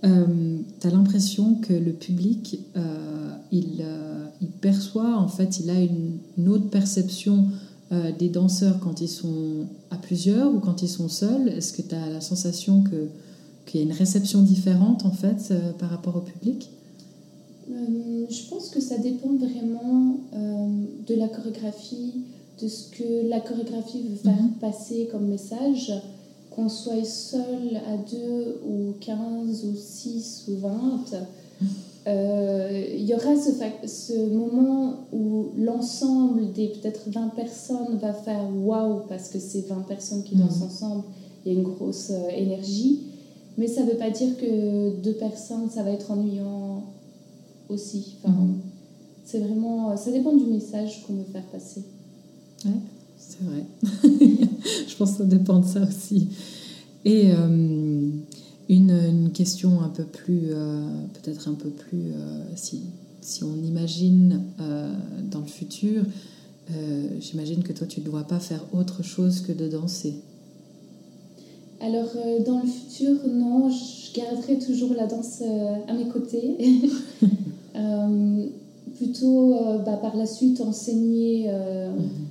euh, 0.04 0.58
tu 0.80 0.86
as 0.86 0.90
l'impression 0.90 1.54
que 1.54 1.72
le 1.72 1.92
public, 1.92 2.58
euh, 2.76 3.30
il, 3.50 3.84
il, 4.42 4.48
perçoit, 4.48 5.16
en 5.16 5.28
fait, 5.28 5.60
il 5.60 5.70
a 5.70 5.80
une, 5.80 6.48
autre 6.48 6.68
perception 6.68 7.48
des 8.20 8.28
danseurs 8.28 8.78
quand 8.78 9.00
ils 9.00 9.08
sont 9.08 9.66
à 9.90 9.96
plusieurs 9.96 10.54
ou 10.54 10.60
quand 10.60 10.82
ils 10.82 10.88
sont 10.88 11.08
seuls? 11.08 11.48
Est-ce 11.48 11.72
que 11.72 11.82
tu 11.82 11.94
as 11.94 12.08
la 12.08 12.20
sensation 12.20 12.84
qu'il 13.66 13.80
y 13.80 13.82
a 13.82 13.86
une 13.86 13.92
réception 13.92 14.42
différente, 14.42 15.04
en 15.04 15.10
fait, 15.10 15.52
par 15.78 15.90
rapport 15.90 16.16
au 16.16 16.20
public? 16.20 16.70
Je 17.70 18.48
pense 18.48 18.68
que 18.70 18.80
ça 18.80 18.98
dépend 18.98 19.34
vraiment 19.36 20.16
de 20.32 21.14
la 21.14 21.28
chorégraphie, 21.28 22.24
de 22.62 22.68
ce 22.68 22.90
que 22.90 23.28
la 23.28 23.40
chorégraphie 23.40 24.02
veut 24.02 24.16
faire 24.16 24.42
mhm. 24.42 24.52
passer 24.60 25.08
comme 25.10 25.28
message, 25.28 25.92
qu'on 26.50 26.68
soit 26.68 27.04
seul 27.04 27.80
à 27.88 27.96
2 27.96 28.60
ou 28.68 28.92
15 29.00 29.64
ou 29.66 29.76
6 29.76 30.44
ou 30.48 30.56
20, 30.56 30.70
euh, 32.06 32.84
il 32.96 33.04
y 33.04 33.14
aura 33.14 33.36
ce, 33.36 33.50
ce 33.86 34.28
moment 34.30 34.94
où 35.12 35.50
l'ensemble 35.58 36.52
des 36.52 36.68
peut-être 36.68 37.08
20 37.08 37.34
personnes 37.34 37.98
va 38.00 38.14
faire 38.14 38.42
waouh 38.64 39.02
parce 39.08 39.28
que 39.28 39.38
c'est 39.38 39.66
20 39.68 39.86
personnes 39.86 40.22
qui 40.22 40.34
dansent 40.34 40.60
mhm. 40.60 40.66
ensemble, 40.66 41.04
il 41.44 41.52
y 41.52 41.56
a 41.56 41.58
une 41.58 41.64
grosse 41.64 42.10
euh, 42.10 42.30
énergie. 42.30 43.00
Mais 43.58 43.66
ça 43.66 43.82
ne 43.82 43.90
veut 43.90 43.96
pas 43.96 44.10
dire 44.10 44.36
que 44.38 45.00
deux 45.02 45.12
personnes, 45.12 45.68
ça 45.70 45.82
va 45.82 45.90
être 45.90 46.10
ennuyant 46.10 46.84
aussi. 47.70 48.16
Enfin. 48.24 48.48
C'est 49.30 49.38
vraiment, 49.38 49.96
ça 49.96 50.10
dépend 50.10 50.34
du 50.34 50.46
message 50.46 51.04
qu'on 51.06 51.14
veut 51.14 51.24
faire 51.30 51.46
passer. 51.46 51.84
Ouais, 52.64 52.72
c'est 53.16 53.44
vrai. 53.44 53.64
je 54.88 54.96
pense 54.96 55.12
que 55.12 55.18
ça 55.18 55.24
dépend 55.24 55.60
de 55.60 55.66
ça 55.66 55.82
aussi. 55.82 56.28
Et 57.04 57.30
euh, 57.30 58.10
une, 58.68 58.90
une, 58.90 59.30
question 59.32 59.82
un 59.82 59.88
peu 59.88 60.02
plus, 60.02 60.48
euh, 60.50 60.84
peut-être 61.14 61.48
un 61.48 61.54
peu 61.54 61.70
plus, 61.70 62.12
euh, 62.12 62.42
si, 62.56 62.82
si, 63.20 63.44
on 63.44 63.54
imagine 63.64 64.42
dans 65.30 65.40
le 65.40 65.46
futur, 65.46 66.02
j'imagine 67.20 67.62
que 67.62 67.72
toi, 67.72 67.86
tu 67.86 68.00
ne 68.00 68.06
dois 68.06 68.24
pas 68.24 68.40
faire 68.40 68.64
autre 68.72 69.04
chose 69.04 69.42
que 69.42 69.52
de 69.52 69.68
danser. 69.68 70.16
Alors, 71.80 72.10
dans 72.44 72.60
le 72.60 72.68
futur, 72.68 73.16
non, 73.28 73.70
je 73.70 74.18
garderai 74.18 74.58
toujours 74.58 74.92
la 74.94 75.06
danse 75.06 75.42
à 75.86 75.94
mes 75.94 76.08
côtés. 76.08 76.56
plutôt, 78.96 79.56
bah, 79.84 79.98
par 80.00 80.16
la 80.16 80.26
suite, 80.26 80.60
enseigner. 80.60 81.50
Mhm 81.50 82.30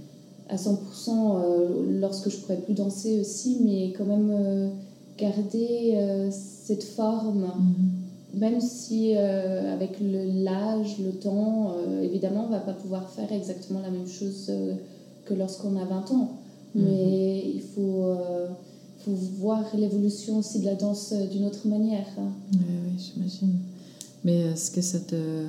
à 0.49 0.55
100% 0.55 0.77
euh, 1.09 1.99
lorsque 1.99 2.29
je 2.29 2.37
pourrais 2.37 2.57
plus 2.57 2.73
danser 2.73 3.19
aussi, 3.19 3.59
mais 3.63 3.93
quand 3.95 4.05
même 4.05 4.31
euh, 4.31 4.69
garder 5.17 5.93
euh, 5.93 6.29
cette 6.31 6.83
forme, 6.83 7.45
mhm. 7.45 8.39
même 8.39 8.59
si 8.59 9.15
avec 9.15 9.97
l'âge, 10.01 10.97
le, 10.99 11.11
temps, 11.11 11.75
évidemment, 12.03 12.45
on 12.47 12.51
va 12.51 12.59
pas 12.59 12.73
pouvoir 12.73 13.09
faire 13.09 13.31
exactement 13.31 13.79
la 13.79 13.89
même 13.89 14.07
chose 14.07 14.51
que 15.25 15.33
lorsqu'on 15.33 15.75
a 15.77 15.85
20 15.85 16.11
ans. 16.11 16.31
Mhm. 16.75 16.83
Mais 16.83 17.43
il 17.55 17.61
faut, 17.61 18.03
faut 18.99 19.11
voir 19.39 19.63
l'évolution 19.75 20.37
aussi 20.37 20.59
de 20.59 20.65
la 20.65 20.75
danse 20.75 21.13
d'une 21.31 21.45
autre 21.45 21.67
manière. 21.67 22.07
Hein. 22.17 22.29
Oui, 22.53 22.59
oui 22.59 22.99
j'imagine. 22.99 23.55
Mais 24.23 24.39
est-ce 24.41 24.71
que 24.71 24.81
ça 24.81 24.99
te, 24.99 25.45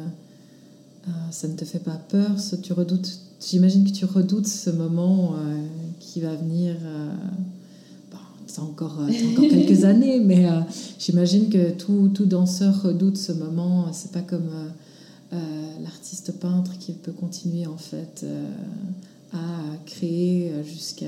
ça 1.30 1.48
ne 1.48 1.54
te 1.54 1.64
fait 1.64 1.80
pas 1.80 2.00
peur 2.08 2.36
Tu 2.62 2.72
redoutes 2.72 3.20
J'imagine 3.40 3.84
que 3.84 3.90
tu 3.90 4.04
redoutes 4.04 4.46
ce 4.46 4.68
moment 4.68 5.34
euh, 5.34 5.56
qui 5.98 6.20
va 6.20 6.34
venir. 6.34 6.76
Euh, 6.84 7.10
bon, 8.12 8.18
c'est 8.46 8.60
encore, 8.60 8.98
euh, 9.00 9.32
encore 9.32 9.44
quelques 9.48 9.84
années, 9.84 10.20
mais 10.20 10.46
j'imagine 10.98 11.48
que 11.48 11.70
tout, 11.70 12.10
tout, 12.12 12.26
danseur 12.26 12.82
redoute 12.82 13.16
ce 13.16 13.32
moment. 13.32 13.90
C'est 13.92 14.12
pas 14.12 14.20
comme 14.20 14.50
l'artiste 15.82 16.32
peintre 16.38 16.72
qui 16.78 16.92
peut 16.92 17.12
continuer 17.12 17.66
en 17.66 17.78
fait 17.78 18.26
à 19.32 19.38
créer 19.86 20.52
jusqu'à 20.64 21.06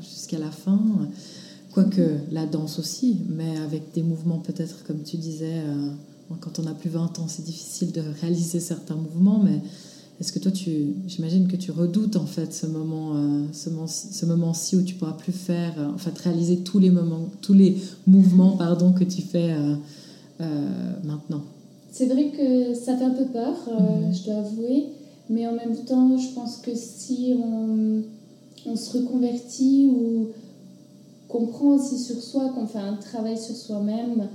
jusqu'à 0.00 0.38
la 0.38 0.50
fin. 0.50 0.80
Quoique 1.72 2.20
la 2.32 2.46
danse 2.46 2.78
aussi, 2.78 3.18
mais 3.28 3.58
avec 3.58 3.92
des 3.92 4.02
mouvements 4.02 4.38
peut-être, 4.38 4.84
comme 4.86 5.02
tu 5.02 5.18
disais, 5.18 5.60
quand 6.40 6.58
on 6.58 6.66
a 6.66 6.74
plus 6.74 6.90
20 6.90 7.18
ans, 7.18 7.26
c'est 7.28 7.44
difficile 7.44 7.92
de 7.92 8.02
réaliser 8.20 8.60
certains 8.60 8.96
mouvements, 8.96 9.40
mais 9.42 9.60
est-ce 10.20 10.32
que 10.32 10.38
toi, 10.38 10.50
tu, 10.50 10.94
j'imagine 11.06 11.46
que 11.46 11.56
tu 11.56 11.70
redoutes 11.70 12.16
en 12.16 12.24
fait 12.24 12.52
ce 12.52 12.66
moment, 12.66 13.12
euh, 13.16 13.44
ce, 13.52 14.24
moment-ci 14.26 14.76
où 14.76 14.82
tu 14.82 14.94
pourras 14.94 15.12
plus 15.12 15.32
faire, 15.32 15.74
euh, 15.78 15.92
en 15.92 15.98
fait, 15.98 16.16
réaliser 16.18 16.58
tous 16.58 16.78
les 16.78 16.90
moments, 16.90 17.28
tous 17.42 17.52
les 17.52 17.76
mouvements, 18.06 18.56
pardon, 18.56 18.92
que 18.92 19.04
tu 19.04 19.20
fais 19.20 19.54
euh, 20.40 20.56
maintenant? 21.04 21.42
C'est 21.92 22.06
vrai 22.06 22.30
que 22.30 22.74
ça 22.74 22.96
fait 22.96 23.04
un 23.04 23.10
peu 23.10 23.26
peur, 23.26 23.54
mhm. 23.68 24.14
je 24.14 24.24
dois 24.24 24.36
avouer, 24.36 24.86
mais 25.28 25.46
en 25.46 25.54
même 25.54 25.76
temps, 25.86 26.16
je 26.16 26.28
pense 26.34 26.56
que 26.58 26.70
si 26.74 27.34
on, 27.38 28.02
on 28.64 28.76
se 28.76 28.98
reconvertit 28.98 29.86
ou 29.86 30.28
qu'on 31.28 31.46
prend 31.46 31.74
aussi 31.74 31.98
sur 31.98 32.22
soi, 32.22 32.50
qu'on 32.54 32.66
fait 32.66 32.78
un 32.78 32.94
travail 32.94 33.36
sur 33.36 33.54
soi-même, 33.54 34.28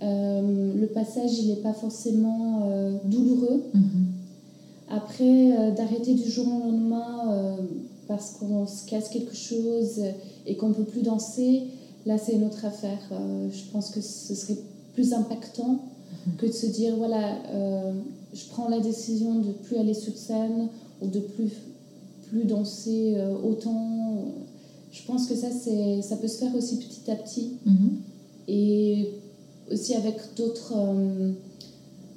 le 0.00 0.86
passage, 0.86 1.38
il 1.38 1.48
n'est 1.48 1.62
pas 1.62 1.72
forcément 1.72 2.68
douloureux. 3.04 3.64
Mhm. 3.74 4.08
Après, 4.90 5.52
euh, 5.52 5.70
d'arrêter 5.72 6.14
du 6.14 6.28
jour 6.30 6.46
au 6.46 6.70
lendemain 6.70 7.30
euh, 7.30 7.56
parce 8.06 8.32
qu'on 8.32 8.66
se 8.66 8.86
casse 8.86 9.10
quelque 9.10 9.34
chose 9.34 10.00
et 10.46 10.56
qu'on 10.56 10.68
ne 10.68 10.74
peut 10.74 10.84
plus 10.84 11.02
danser, 11.02 11.64
là, 12.06 12.16
c'est 12.16 12.32
une 12.32 12.44
autre 12.44 12.64
affaire. 12.64 12.98
Euh, 13.12 13.48
je 13.52 13.70
pense 13.70 13.90
que 13.90 14.00
ce 14.00 14.34
serait 14.34 14.56
plus 14.94 15.12
impactant 15.12 15.72
mhm. 16.26 16.36
que 16.38 16.46
de 16.46 16.52
se 16.52 16.66
dire, 16.66 16.96
voilà, 16.96 17.36
je 18.32 18.44
prends 18.50 18.68
la 18.68 18.80
décision 18.80 19.36
de 19.36 19.52
plus 19.52 19.76
aller 19.76 19.94
sur 19.94 20.16
scène 20.16 20.68
ou 21.02 21.06
de 21.06 21.20
plus, 21.20 21.52
plus 22.28 22.44
danser 22.44 23.16
autant. 23.44 24.24
Je 24.90 25.02
pense 25.06 25.26
que 25.26 25.34
ça, 25.34 25.48
ça 25.50 26.16
peut 26.16 26.28
se 26.28 26.38
faire 26.38 26.54
aussi 26.56 26.78
petit 26.78 27.10
à 27.10 27.14
petit. 27.14 27.52
Mhm. 27.66 27.90
Et 28.48 29.10
aussi 29.70 29.94
avec 29.94 30.16
d'autres 30.36 30.74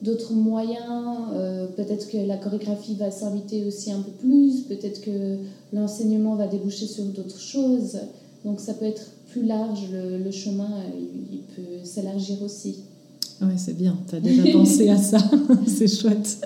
d'autres 0.01 0.33
moyens. 0.33 1.29
Euh, 1.33 1.67
peut-être 1.67 2.09
que 2.09 2.17
la 2.17 2.37
chorégraphie 2.37 2.95
va 2.95 3.11
s'inviter 3.11 3.65
aussi 3.65 3.91
un 3.91 4.01
peu 4.01 4.11
plus. 4.11 4.61
Peut-être 4.61 5.01
que 5.01 5.37
l'enseignement 5.73 6.35
va 6.35 6.47
déboucher 6.47 6.87
sur 6.87 7.05
d'autres 7.05 7.39
choses. 7.39 7.97
Donc 8.43 8.59
ça 8.59 8.73
peut 8.73 8.85
être 8.85 9.05
plus 9.29 9.45
large, 9.45 9.87
le, 9.91 10.31
chemin, 10.31 10.69
il, 11.31 11.39
peut 11.55 11.85
s'élargir 11.85 12.41
aussi. 12.43 12.79
Oui, 13.41 13.53
c'est 13.55 13.77
bien. 13.77 13.97
Tu 14.09 14.15
as 14.15 14.19
déjà 14.19 14.51
pensé 14.51 14.89
à 14.89 14.97
ça. 14.97 15.19
c'est 15.67 15.87
chouette. 15.87 16.37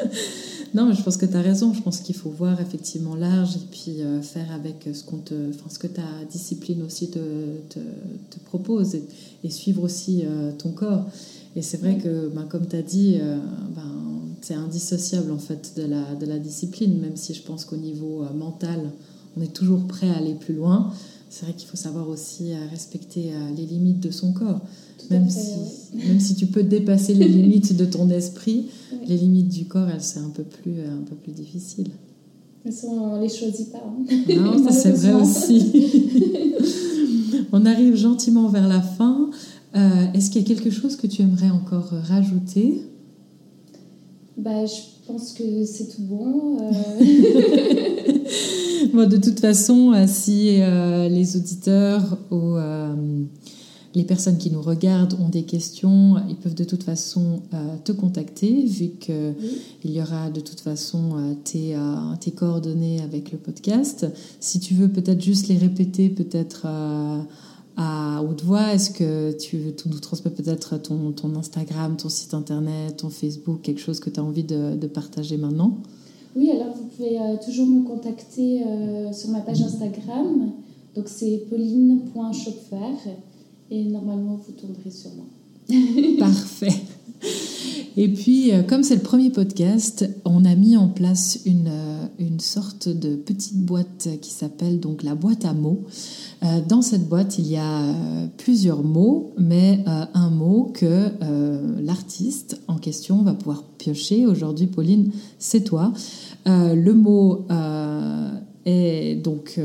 Non, 0.75 0.85
mais 0.85 0.93
je 0.93 1.01
pense 1.01 1.17
que 1.17 1.25
tu 1.25 1.35
as 1.35 1.41
raison. 1.41 1.73
Je 1.73 1.81
pense 1.81 2.01
qu'il 2.01 2.15
faut 2.15 2.29
voir 2.29 2.59
effectivement 2.59 3.15
large 3.15 3.55
et 3.55 3.67
puis 3.71 4.01
euh, 4.01 4.21
faire 4.21 4.51
avec 4.51 4.87
ce, 4.93 5.03
qu'on 5.03 5.17
te, 5.17 5.33
enfin, 5.49 5.69
ce 5.69 5.79
que 5.79 5.87
ta 5.87 6.03
discipline 6.29 6.83
aussi 6.83 7.09
te, 7.09 7.19
te, 7.69 7.79
te 7.79 8.39
propose 8.45 8.95
et, 9.43 9.49
suivre 9.49 9.83
aussi 9.83 10.23
euh, 10.25 10.51
ton 10.57 10.71
corps. 10.71 11.05
Et 11.55 11.61
c'est 11.61 11.77
vrai 11.77 11.97
que, 11.97 12.27
ben, 12.27 12.43
comme 12.43 12.67
tu 12.67 12.75
as 12.75 12.81
dit, 12.81 13.17
euh, 13.21 13.37
ben, 13.73 13.83
c'est 14.41 14.55
indissociable 14.55 15.31
en 15.31 15.37
fait 15.37 15.73
de 15.77 15.83
la, 15.83 16.15
de 16.15 16.25
la 16.25 16.37
discipline, 16.37 16.99
même 16.99 17.15
si 17.15 17.33
je 17.33 17.41
pense 17.41 17.63
qu'au 17.63 17.77
niveau 17.77 18.23
euh, 18.23 18.33
mental, 18.33 18.91
on 19.37 19.41
est 19.41 19.53
toujours 19.53 19.87
prêt 19.87 20.09
à 20.09 20.17
aller 20.17 20.33
plus 20.33 20.53
loin. 20.53 20.91
C'est 21.29 21.45
vrai 21.45 21.53
qu'il 21.55 21.67
faut 21.67 21.77
savoir 21.77 22.07
aussi 22.07 22.53
euh, 22.53 22.67
respecter 22.71 23.31
les 23.57 23.65
limites 23.65 23.99
de 23.99 24.11
son 24.11 24.31
corps. 24.31 24.61
même 25.09 25.29
si, 25.29 25.49
même 25.93 26.19
si 26.19 26.35
tu 26.35 26.45
peux 26.47 26.63
dépasser 26.63 27.13
les 27.13 27.27
limites 27.39 27.75
de 27.75 27.85
ton 27.85 28.09
esprit, 28.09 28.67
les 29.07 29.17
limites 29.17 29.49
du 29.49 29.65
corps, 29.65 29.89
elles, 29.89 30.01
c'est 30.01 30.19
un, 30.19 30.29
peu 30.29 30.43
plus, 30.43 30.81
un 30.81 31.03
peu 31.07 31.15
plus 31.15 31.33
difficile. 31.33 31.89
Mais 32.65 32.71
ça, 32.71 32.87
on 32.87 33.17
ne 33.17 33.21
les 33.21 33.29
choisit 33.29 33.71
pas. 33.71 33.83
Hein. 33.85 34.35
Non, 34.35 34.63
ça 34.63 34.71
c'est 34.71 34.91
vrai 34.91 35.13
aussi. 35.13 35.71
on 37.51 37.65
arrive 37.65 37.95
gentiment 37.95 38.49
vers 38.49 38.67
la 38.67 38.81
fin. 38.81 39.29
Euh, 39.75 40.11
est-ce 40.13 40.31
qu'il 40.31 40.41
y 40.41 40.45
a 40.45 40.47
quelque 40.47 40.71
chose 40.71 40.95
que 40.95 41.05
tu 41.05 41.21
aimerais 41.21 41.51
encore 41.51 41.89
rajouter? 42.03 42.81
Bah, 44.37 44.65
Je 44.65 44.81
pense 45.05 45.33
que 45.33 45.65
c'est 45.65 45.89
tout 45.89 46.01
bon. 46.01 46.57
Euh. 46.61 47.01
De 48.95 49.17
toute 49.17 49.41
façon, 49.41 49.91
euh, 49.93 50.05
si 50.07 50.57
les 50.57 51.35
auditeurs 51.35 52.17
ou 52.31 52.55
les 53.93 54.03
personnes 54.03 54.37
qui 54.37 54.51
nous 54.51 54.61
regardent 54.61 55.17
ont 55.19 55.29
des 55.29 55.43
questions, 55.43 56.15
ils 56.29 56.35
peuvent 56.35 56.55
de 56.55 56.63
toute 56.63 56.83
façon 56.83 57.41
te 57.83 57.91
contacter, 57.91 58.65
vu 58.65 58.89
qu'il 58.99 59.35
il 59.83 59.91
y 59.91 60.01
aura 60.01 60.29
de 60.29 60.39
toute 60.39 60.59
façon 60.59 61.35
tes, 61.43 61.75
coordonnées 62.35 63.01
avec 63.01 63.31
le 63.31 63.37
podcast. 63.37 64.07
Si 64.39 64.59
tu 64.59 64.73
veux 64.73 64.89
peut-être 64.89 65.21
juste 65.21 65.47
les 65.47 65.57
répéter, 65.57 66.09
peut-être 66.09 66.67
à 67.77 68.21
haute 68.23 68.43
voix 68.43 68.73
Est-ce 68.73 68.91
que 68.91 69.31
tu, 69.37 69.57
nous 69.85 69.99
transmets 69.99 70.31
peut-être 70.31 70.77
ton, 70.77 71.13
Instagram, 71.35 71.97
ton 71.97 72.09
site 72.09 72.33
internet, 72.33 72.97
ton 72.97 73.09
Facebook, 73.09 73.61
quelque 73.61 73.81
chose 73.81 73.99
que 73.99 74.09
tu 74.09 74.19
as 74.19 74.23
envie 74.23 74.43
de, 74.43 74.87
partager 74.87 75.37
maintenant? 75.37 75.81
Oui, 76.35 76.51
alors 76.51 76.73
vous 76.75 76.83
pouvez 76.85 77.17
euh, 77.17 77.37
toujours 77.43 77.65
me 77.65 77.83
contacter 77.83 78.63
euh, 78.65 79.13
sur 79.13 79.29
ma 79.29 79.39
page 79.39 79.61
Instagram. 79.61 80.51
Donc 80.93 81.07
c'est 81.07 81.45
pauline.shopfer 81.49 83.09
et 83.71 83.85
normalement 83.85 84.35
vous 84.35 84.51
tomberez 84.51 84.91
sur 84.91 85.11
moi. 85.15 85.25
Parfait. 86.19 86.81
Et 87.97 88.09
puis, 88.09 88.51
euh, 88.51 88.61
comme 88.63 88.83
c'est 88.83 88.95
le 88.95 89.01
premier 89.01 89.29
podcast, 89.29 90.09
on 90.25 90.43
a 90.43 90.55
mis 90.55 90.75
en 90.75 90.89
place 90.89 91.39
une, 91.45 91.71
une 92.19 92.39
sorte 92.39 92.89
de 92.89 93.15
petite 93.15 93.57
boîte 93.57 94.09
qui 94.21 94.31
s'appelle 94.31 94.79
donc 94.79 95.03
la 95.03 95.15
boîte 95.15 95.45
à 95.45 95.53
mots. 95.53 95.85
Euh, 96.43 96.61
dans 96.67 96.81
cette 96.81 97.07
boîte, 97.07 97.37
il 97.37 97.47
y 97.47 97.57
a 97.57 97.81
euh, 97.81 98.27
plusieurs 98.37 98.83
mots, 98.83 99.33
mais 99.37 99.83
euh, 99.87 100.05
un 100.13 100.29
mot 100.29 100.71
que 100.73 101.11
l'artiste 101.81 102.61
en 102.67 102.77
question 102.77 103.21
va 103.23 103.33
pouvoir 103.33 103.63
piocher. 103.77 104.25
Aujourd'hui, 104.25 104.67
Pauline, 104.67 105.11
c'est 105.39 105.63
toi. 105.63 105.93
le 106.45 106.91
mot 106.91 107.47
est 108.65 109.15
donc 109.15 109.59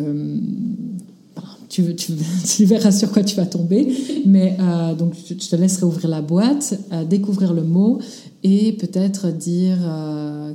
tu, 1.82 1.96
tu, 1.96 2.12
tu, 2.56 2.64
verras 2.64 2.92
sur 2.92 3.10
quoi 3.12 3.22
tu 3.22 3.36
vas 3.36 3.46
tomber. 3.46 3.92
Mais 4.26 4.56
donc, 4.98 5.14
je 5.28 5.34
te 5.34 5.56
laisserai 5.56 5.86
ouvrir 5.86 6.08
la 6.08 6.22
boîte, 6.22 6.78
découvrir 7.08 7.54
le 7.54 7.62
mot 7.62 7.98
et 8.42 8.72
peut-être 8.72 9.28
dire 9.28 9.78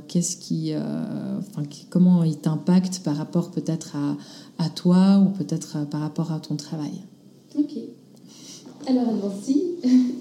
qu'est-ce 0.08 0.36
qui, 0.36 0.72
comment 1.90 2.24
il 2.24 2.38
t'impacte 2.38 3.00
par 3.04 3.16
rapport 3.16 3.50
peut-être 3.50 3.96
à, 4.58 4.68
toi 4.70 5.18
ou 5.18 5.30
peut-être 5.30 5.76
euh, 5.76 5.84
par 5.84 6.00
rapport 6.00 6.32
à 6.32 6.40
ton 6.40 6.56
travail. 6.56 7.02
Ok. 7.58 7.72
Alors 8.86 9.08
allons-y. 9.08 9.62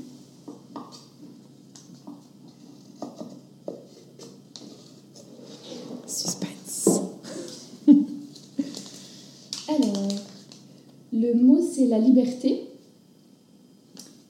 Suspense. 6.07 7.01
Alors, 9.67 10.07
le 11.33 11.41
mot 11.41 11.61
c'est 11.61 11.87
la 11.87 11.99
liberté. 11.99 12.69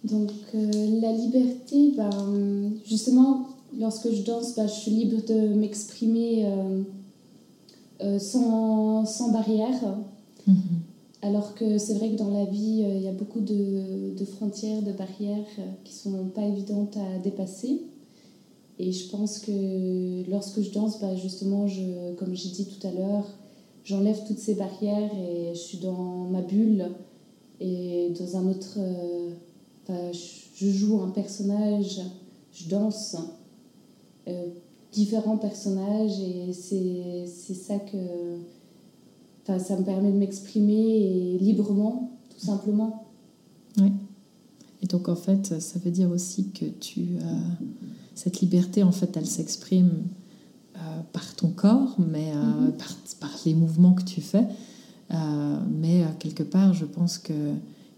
Donc 0.06 0.32
euh, 0.54 1.02
la 1.02 1.12
liberté, 1.12 1.94
ben, 1.98 2.72
justement, 2.86 3.48
lorsque 3.80 4.12
je 4.12 4.22
danse, 4.22 4.56
ben, 4.56 4.68
je 4.68 4.74
suis 4.74 4.92
libre 4.92 5.22
de 5.28 5.54
m'exprimer. 5.56 6.46
Euh, 6.46 6.84
euh, 8.04 8.20
sans, 8.20 9.06
sans, 9.06 9.32
barrière. 9.32 9.98
Mhm. 10.46 10.58
Alors 11.22 11.56
que 11.56 11.78
c'est 11.78 11.94
vrai 11.94 12.10
que 12.10 12.18
dans 12.18 12.30
la 12.30 12.44
vie, 12.44 12.84
il 12.86 13.02
y 13.02 13.08
a 13.08 13.14
beaucoup 13.14 13.40
de, 13.40 14.14
de 14.20 14.26
frontières, 14.26 14.82
de 14.82 14.92
barrières 14.92 15.48
qui 15.86 15.94
sont 15.94 16.26
pas 16.36 16.42
évidentes 16.42 16.98
à 16.98 17.20
dépasser. 17.20 17.84
Et 18.80 18.92
je 18.92 19.10
pense 19.10 19.40
que 19.40 20.30
lorsque 20.30 20.62
je 20.62 20.72
danse, 20.72 21.00
bah 21.00 21.16
justement, 21.16 21.68
je, 21.68 22.14
comme 22.18 22.36
j'ai 22.36 22.50
dit 22.50 22.66
tout 22.66 22.86
à 22.86 22.92
l'heure, 22.92 23.26
j'enlève 23.86 24.20
toutes 24.28 24.40
ces 24.40 24.56
barrières 24.56 25.12
et 25.16 25.54
je 25.54 25.60
suis 25.60 25.78
dans 25.78 26.26
ma 26.26 26.42
bulle. 26.42 26.92
Et 27.62 28.12
dans 28.20 28.36
un 28.36 28.50
autre... 28.50 28.80
je 29.88 30.70
joue 30.70 31.02
un 31.02 31.12
personnage, 31.12 32.02
je 32.52 32.68
danse 32.68 33.16
différents 34.96 35.38
personnages 35.38 36.20
et 36.20 36.54
c'est 36.54 37.54
ça 37.54 37.78
que 37.80 37.98
enfin, 39.44 39.60
ça 39.60 39.78
me 39.78 39.84
permet 39.84 40.12
de 40.12 40.18
m'exprimer 40.18 41.38
librement 41.40 42.12
tout 42.30 42.46
simplement. 42.46 43.06
Oui. 43.78 43.92
Et 44.82 44.88
donc 44.88 45.10
en 45.10 45.16
fait 45.16 45.60
ça 45.60 45.80
veut 45.80 45.92
dire 45.92 46.10
aussi 46.10 46.50
que 46.50 46.66
tu 46.66 47.02
euh, 47.02 47.36
cette 48.16 48.40
liberté 48.40 48.84
en 48.84 48.92
fait 48.92 49.16
elle 49.18 49.26
s'exprime 49.26 50.04
euh, 50.76 51.02
par 51.14 51.36
ton 51.36 51.50
corps 51.50 51.96
mais 52.00 52.32
euh, 52.32 52.70
mm-hmm. 52.70 52.72
par, 52.78 52.96
par, 53.20 53.40
les 53.46 53.54
mouvements 53.54 53.94
que 53.94 54.04
tu 54.04 54.22
fais 54.22 54.46
mais 55.80 56.04
quelque 56.20 56.44
part 56.44 56.74
je 56.74 56.86
pense 56.86 57.18
que 57.18 57.34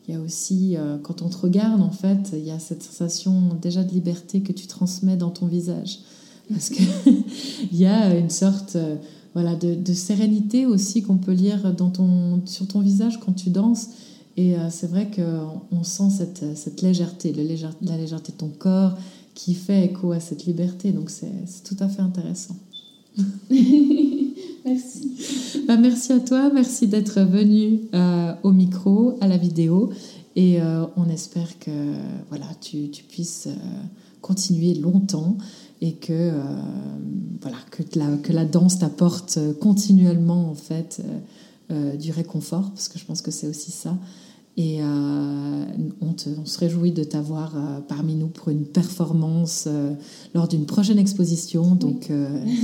il 0.07 0.13
y 0.13 0.17
a 0.17 0.21
aussi, 0.21 0.77
quand 1.03 1.21
on 1.21 1.27
te 1.27 1.35
regarde, 1.35 1.81
en 1.81 1.91
fait, 1.91 2.29
il 2.31 2.45
y 2.45 2.51
a 2.51 2.59
cette 2.59 2.81
sensation 2.81 3.49
déjà 3.61 3.83
de 3.83 3.91
liberté 3.91 4.39
que 4.39 4.53
tu 4.53 4.65
transmets 4.65 5.17
dans 5.17 5.31
ton 5.31 5.47
visage 5.47 5.99
parce 6.49 6.69
qu'il 6.69 6.87
y 7.73 7.85
a 7.85 8.15
une 8.17 8.29
sorte 8.29 8.75
euh, 8.75 8.95
voilà, 9.33 9.55
de, 9.55 9.93
sérénité 9.93 10.65
aussi 10.65 11.03
qu'on 11.03 11.17
peut 11.17 11.33
lire 11.33 11.73
dans 11.73 11.89
ton, 11.89 12.41
sur 12.45 12.67
ton 12.67 12.79
visage 12.79 13.19
quand 13.19 13.33
tu 13.33 13.49
danses. 13.49 13.89
Et 14.35 14.55
euh, 14.55 14.69
c'est 14.69 14.87
vrai 14.87 15.09
qu'on 15.13 15.83
sent 15.83 16.09
cette, 16.17 16.57
cette 16.57 16.81
légèreté, 16.81 17.33
la 17.81 17.97
légèreté 17.97 18.31
de 18.31 18.37
ton 18.37 18.49
corps 18.49 18.97
qui 19.33 19.53
fait 19.53 19.85
écho 19.85 20.11
à 20.11 20.19
cette 20.19 20.45
liberté. 20.45 20.91
Donc 20.91 21.09
c'est 21.09 21.63
tout 21.63 21.77
à 21.79 21.87
fait 21.87 22.01
intéressant. 22.01 22.55
merci. 24.65 25.63
Bah, 25.67 25.77
merci 25.77 26.13
à 26.13 26.19
toi, 26.19 26.51
merci 26.53 26.87
d'être 26.87 27.21
venu 27.21 27.81
euh, 27.93 28.33
au 28.43 28.51
micro, 28.51 29.17
à 29.21 29.27
la 29.27 29.37
vidéo. 29.37 29.91
Et 30.35 30.59
on 30.95 31.09
espère 31.09 31.57
que 31.57 31.71
voilà, 32.29 32.45
tu, 32.61 32.89
puisses 33.09 33.47
continuer 34.21 34.75
longtemps 34.75 35.35
et 35.81 35.93
que, 35.93 36.11
euh, 36.11 36.41
voilà, 37.41 37.57
que, 37.71 37.83
la, 37.97 38.17
que 38.17 38.33
la 38.33 38.45
danse 38.45 38.79
t'apporte 38.79 39.39
continuellement 39.59 40.49
en 40.49 40.55
fait 40.55 41.01
euh, 41.03 41.19
euh, 41.71 41.95
du 41.95 42.11
réconfort, 42.11 42.71
parce 42.71 42.87
que 42.87 42.97
je 42.97 43.05
pense 43.05 43.21
que 43.21 43.31
c'est 43.31 43.47
aussi 43.47 43.71
ça. 43.71 43.97
Et 44.57 44.81
on, 44.81 46.15
on, 46.41 46.45
se 46.45 46.57
réjouit 46.57 46.91
de 46.91 47.03
t'avoir 47.03 47.53
parmi 47.87 48.15
nous 48.15 48.27
pour 48.27 48.49
une 48.49 48.65
performance 48.65 49.67
lors 50.33 50.47
d'une 50.47 50.65
prochaine 50.65 50.97
exposition. 50.97 51.75
Donc 51.75 52.11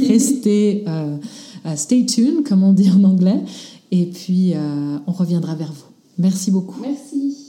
restez, 0.08 0.86
stay 1.76 2.06
tuned, 2.08 2.48
comme 2.48 2.64
on 2.64 2.74
dit 2.74 2.90
en 2.90 3.04
anglais. 3.04 3.42
Et 3.92 4.08
puis 4.08 4.54
on 5.06 5.12
reviendra 5.12 5.54
vers 5.54 5.72
vous. 5.72 5.86
Merci 6.18 6.50
beaucoup. 6.50 6.82
Merci. 6.82 7.43